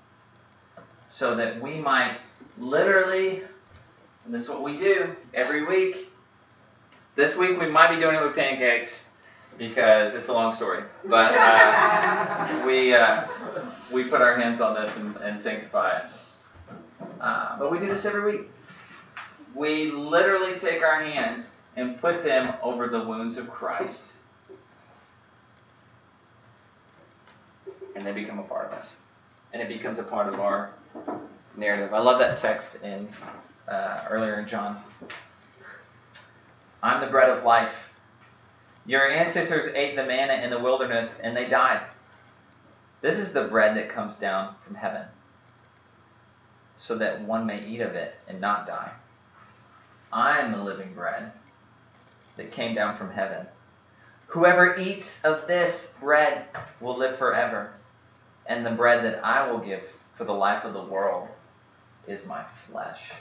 so 1.09 1.35
that 1.35 1.61
we 1.61 1.75
might 1.75 2.17
literally 2.57 3.43
and 4.29 4.35
this 4.35 4.43
is 4.43 4.49
what 4.49 4.61
we 4.61 4.77
do 4.77 5.15
every 5.33 5.65
week. 5.65 6.07
This 7.15 7.35
week 7.35 7.59
we 7.59 7.65
might 7.65 7.89
be 7.89 7.99
doing 7.99 8.15
it 8.15 8.21
with 8.21 8.35
pancakes 8.35 9.09
because 9.57 10.13
it's 10.13 10.27
a 10.27 10.33
long 10.33 10.51
story. 10.51 10.83
But 11.05 11.33
uh, 11.35 12.61
we 12.67 12.93
uh, 12.93 13.23
we 13.91 14.03
put 14.03 14.21
our 14.21 14.35
hands 14.37 14.61
on 14.61 14.75
this 14.75 14.95
and, 14.97 15.15
and 15.15 15.39
sanctify 15.39 15.97
it. 15.97 16.05
Uh, 17.19 17.57
but 17.57 17.71
we 17.71 17.79
do 17.79 17.87
this 17.87 18.05
every 18.05 18.23
week. 18.23 18.51
We 19.55 19.89
literally 19.89 20.59
take 20.59 20.83
our 20.83 21.01
hands 21.01 21.47
and 21.75 21.99
put 21.99 22.23
them 22.23 22.53
over 22.61 22.87
the 22.87 23.03
wounds 23.03 23.35
of 23.37 23.49
Christ. 23.49 24.13
And 27.95 28.05
they 28.05 28.11
become 28.11 28.37
a 28.37 28.43
part 28.43 28.67
of 28.67 28.73
us. 28.73 28.97
And 29.53 29.59
it 29.63 29.69
becomes 29.69 29.97
a 29.97 30.03
part 30.03 30.31
of 30.31 30.39
our 30.39 30.69
narrative. 31.57 31.95
I 31.95 31.99
love 31.99 32.19
that 32.19 32.37
text 32.37 32.83
in 32.83 33.09
uh, 33.69 34.05
earlier 34.09 34.39
in 34.39 34.47
John. 34.47 34.77
I'm 36.81 37.01
the 37.01 37.07
bread 37.07 37.29
of 37.29 37.43
life. 37.43 37.93
Your 38.85 39.07
ancestors 39.07 39.71
ate 39.75 39.95
the 39.95 40.05
manna 40.05 40.41
in 40.43 40.49
the 40.49 40.59
wilderness 40.59 41.19
and 41.19 41.35
they 41.35 41.47
died. 41.47 41.81
This 43.01 43.17
is 43.17 43.33
the 43.33 43.47
bread 43.47 43.77
that 43.77 43.89
comes 43.89 44.17
down 44.17 44.55
from 44.65 44.75
heaven, 44.75 45.05
so 46.77 46.97
that 46.97 47.21
one 47.21 47.45
may 47.45 47.65
eat 47.65 47.81
of 47.81 47.95
it 47.95 48.15
and 48.27 48.41
not 48.41 48.67
die. 48.67 48.91
I 50.11 50.39
am 50.39 50.51
the 50.51 50.63
living 50.63 50.93
bread 50.93 51.31
that 52.35 52.51
came 52.51 52.75
down 52.75 52.95
from 52.95 53.11
heaven. 53.11 53.45
Whoever 54.27 54.77
eats 54.77 55.23
of 55.23 55.47
this 55.47 55.95
bread 55.99 56.45
will 56.81 56.97
live 56.97 57.15
forever, 57.17 57.71
and 58.45 58.65
the 58.65 58.71
bread 58.71 59.05
that 59.05 59.23
I 59.23 59.49
will 59.49 59.59
give 59.59 59.83
for 60.15 60.23
the 60.25 60.33
life 60.33 60.65
of 60.65 60.73
the 60.73 60.83
world 60.83 61.29
is 62.07 62.27
my 62.27 62.43
flesh. 62.43 63.13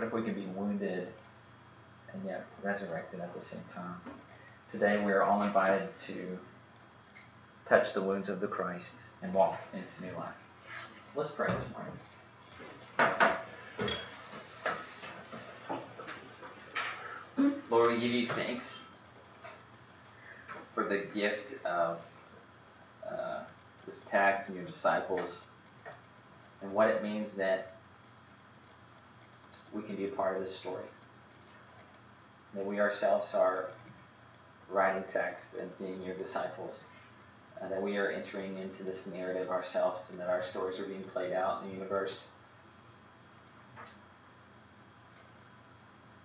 What 0.00 0.06
if 0.06 0.14
we 0.14 0.22
could 0.22 0.34
be 0.34 0.46
wounded 0.46 1.08
and 2.10 2.24
yet 2.24 2.46
resurrected 2.62 3.20
at 3.20 3.34
the 3.34 3.40
same 3.42 3.62
time? 3.70 4.00
Today 4.70 4.96
we 5.04 5.12
are 5.12 5.22
all 5.22 5.42
invited 5.42 5.94
to 5.94 6.38
touch 7.66 7.92
the 7.92 8.00
wounds 8.00 8.30
of 8.30 8.40
the 8.40 8.46
Christ 8.46 8.96
and 9.20 9.34
walk 9.34 9.60
into 9.74 9.86
new 10.02 10.18
life. 10.18 10.32
Let's 11.14 11.32
pray 11.32 11.48
this 11.48 11.66
morning. 11.74 11.92
Lord, 17.68 17.92
we 17.92 18.00
give 18.00 18.12
you 18.12 18.26
thanks 18.26 18.86
for 20.72 20.84
the 20.84 21.00
gift 21.12 21.62
of 21.66 22.00
uh, 23.06 23.40
this 23.84 24.00
text 24.06 24.48
and 24.48 24.56
your 24.56 24.64
disciples 24.64 25.44
and 26.62 26.72
what 26.72 26.88
it 26.88 27.02
means 27.02 27.32
that 27.32 27.74
we 29.72 29.82
can 29.82 29.96
be 29.96 30.06
a 30.06 30.08
part 30.08 30.36
of 30.36 30.42
this 30.42 30.54
story. 30.54 30.84
That 32.54 32.66
we 32.66 32.80
ourselves 32.80 33.34
are 33.34 33.70
writing 34.68 35.04
text 35.06 35.54
and 35.54 35.76
being 35.78 36.02
your 36.02 36.14
disciples. 36.14 36.84
Uh, 37.60 37.68
that 37.68 37.82
we 37.82 37.98
are 37.98 38.08
entering 38.08 38.56
into 38.58 38.82
this 38.82 39.06
narrative 39.06 39.50
ourselves 39.50 40.08
and 40.10 40.18
that 40.18 40.30
our 40.30 40.42
stories 40.42 40.80
are 40.80 40.86
being 40.86 41.02
played 41.02 41.32
out 41.32 41.62
in 41.62 41.68
the 41.68 41.74
universe. 41.74 42.28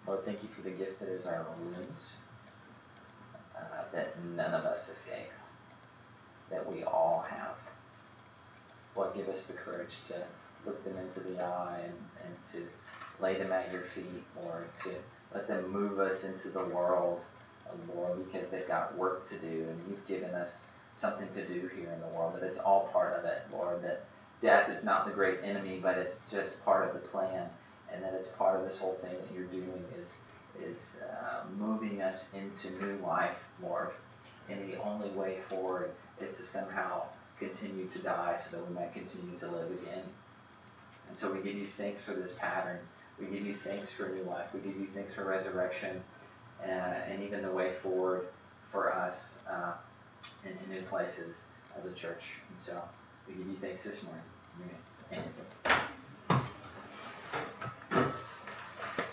Lord, 0.07 0.23
thank 0.23 0.43
you 0.43 0.49
for 0.49 0.61
the 0.61 0.69
gift 0.69 0.99
that 0.99 1.09
is 1.09 1.25
our 1.25 1.45
wounds, 1.59 2.13
uh, 3.57 3.83
that 3.91 4.23
none 4.23 4.53
of 4.53 4.63
us 4.63 4.87
escape, 4.87 5.31
that 6.51 6.71
we 6.71 6.83
all 6.83 7.25
have. 7.27 7.55
Lord, 8.95 9.15
give 9.15 9.27
us 9.27 9.47
the 9.47 9.53
courage 9.53 10.01
to 10.07 10.15
look 10.65 10.83
them 10.83 10.97
into 10.97 11.19
the 11.19 11.43
eye 11.43 11.81
and, 11.83 11.93
and 12.23 12.35
to 12.51 12.67
lay 13.19 13.35
them 13.35 13.51
at 13.51 13.71
your 13.71 13.81
feet, 13.81 14.23
or 14.43 14.65
to 14.83 14.89
let 15.33 15.47
them 15.47 15.71
move 15.71 15.99
us 15.99 16.23
into 16.23 16.49
the 16.49 16.63
world, 16.63 17.21
Lord, 17.93 18.31
because 18.31 18.49
they've 18.49 18.67
got 18.67 18.97
work 18.97 19.27
to 19.27 19.37
do, 19.39 19.67
and 19.69 19.81
you've 19.89 20.07
given 20.07 20.33
us 20.35 20.65
something 20.91 21.27
to 21.29 21.45
do 21.45 21.69
here 21.75 21.91
in 21.91 21.99
the 21.99 22.07
world, 22.15 22.35
that 22.35 22.43
it's 22.43 22.57
all 22.57 22.89
part 22.93 23.17
of 23.17 23.25
it, 23.25 23.41
Lord, 23.51 23.81
that 23.83 24.05
death 24.41 24.69
is 24.69 24.83
not 24.83 25.05
the 25.05 25.11
great 25.11 25.39
enemy, 25.43 25.79
but 25.81 25.97
it's 25.97 26.21
just 26.31 26.63
part 26.63 26.87
of 26.87 26.93
the 26.93 27.07
plan, 27.07 27.49
and 27.91 28.03
that 28.03 28.13
it's 28.13 28.29
part 28.29 28.57
of 28.57 28.65
this 28.65 28.77
whole 28.77 28.93
thing 28.93 29.11
that 29.11 29.33
you're 29.33 29.45
doing 29.45 29.83
is 29.97 30.13
is 30.63 30.97
uh, 31.03 31.43
moving 31.57 32.01
us 32.01 32.29
into 32.33 32.69
new 32.81 32.97
life, 33.05 33.43
Lord. 33.61 33.89
And 34.49 34.71
the 34.71 34.81
only 34.83 35.09
way 35.09 35.39
forward 35.49 35.91
is 36.21 36.37
to 36.37 36.43
somehow 36.43 37.03
continue 37.39 37.87
to 37.87 37.99
die 37.99 38.35
so 38.37 38.55
that 38.55 38.67
we 38.67 38.73
might 38.73 38.93
continue 38.93 39.37
to 39.37 39.47
live 39.47 39.69
again. 39.71 40.03
And 41.09 41.17
so 41.17 41.31
we 41.31 41.39
give 41.41 41.55
you 41.55 41.65
thanks 41.65 42.01
for 42.03 42.13
this 42.13 42.33
pattern. 42.33 42.79
We 43.19 43.27
give 43.27 43.45
you 43.45 43.53
thanks 43.53 43.91
for 43.93 44.09
new 44.09 44.23
life. 44.23 44.47
We 44.53 44.59
give 44.59 44.79
you 44.79 44.87
thanks 44.93 45.13
for 45.13 45.23
resurrection 45.23 46.03
uh, 46.61 46.67
and 46.67 47.23
even 47.23 47.41
the 47.41 47.51
way 47.51 47.73
forward 47.73 48.27
for 48.71 48.93
us 48.93 49.39
uh, 49.49 49.73
into 50.45 50.69
new 50.69 50.81
places 50.83 51.45
as 51.77 51.85
a 51.85 51.93
church. 51.93 52.23
And 52.49 52.59
so 52.59 52.81
we 53.27 53.35
give 53.35 53.47
you 53.47 53.57
thanks 53.61 53.83
this 53.83 54.03
morning. 54.03 54.23
Amen. 55.11 55.85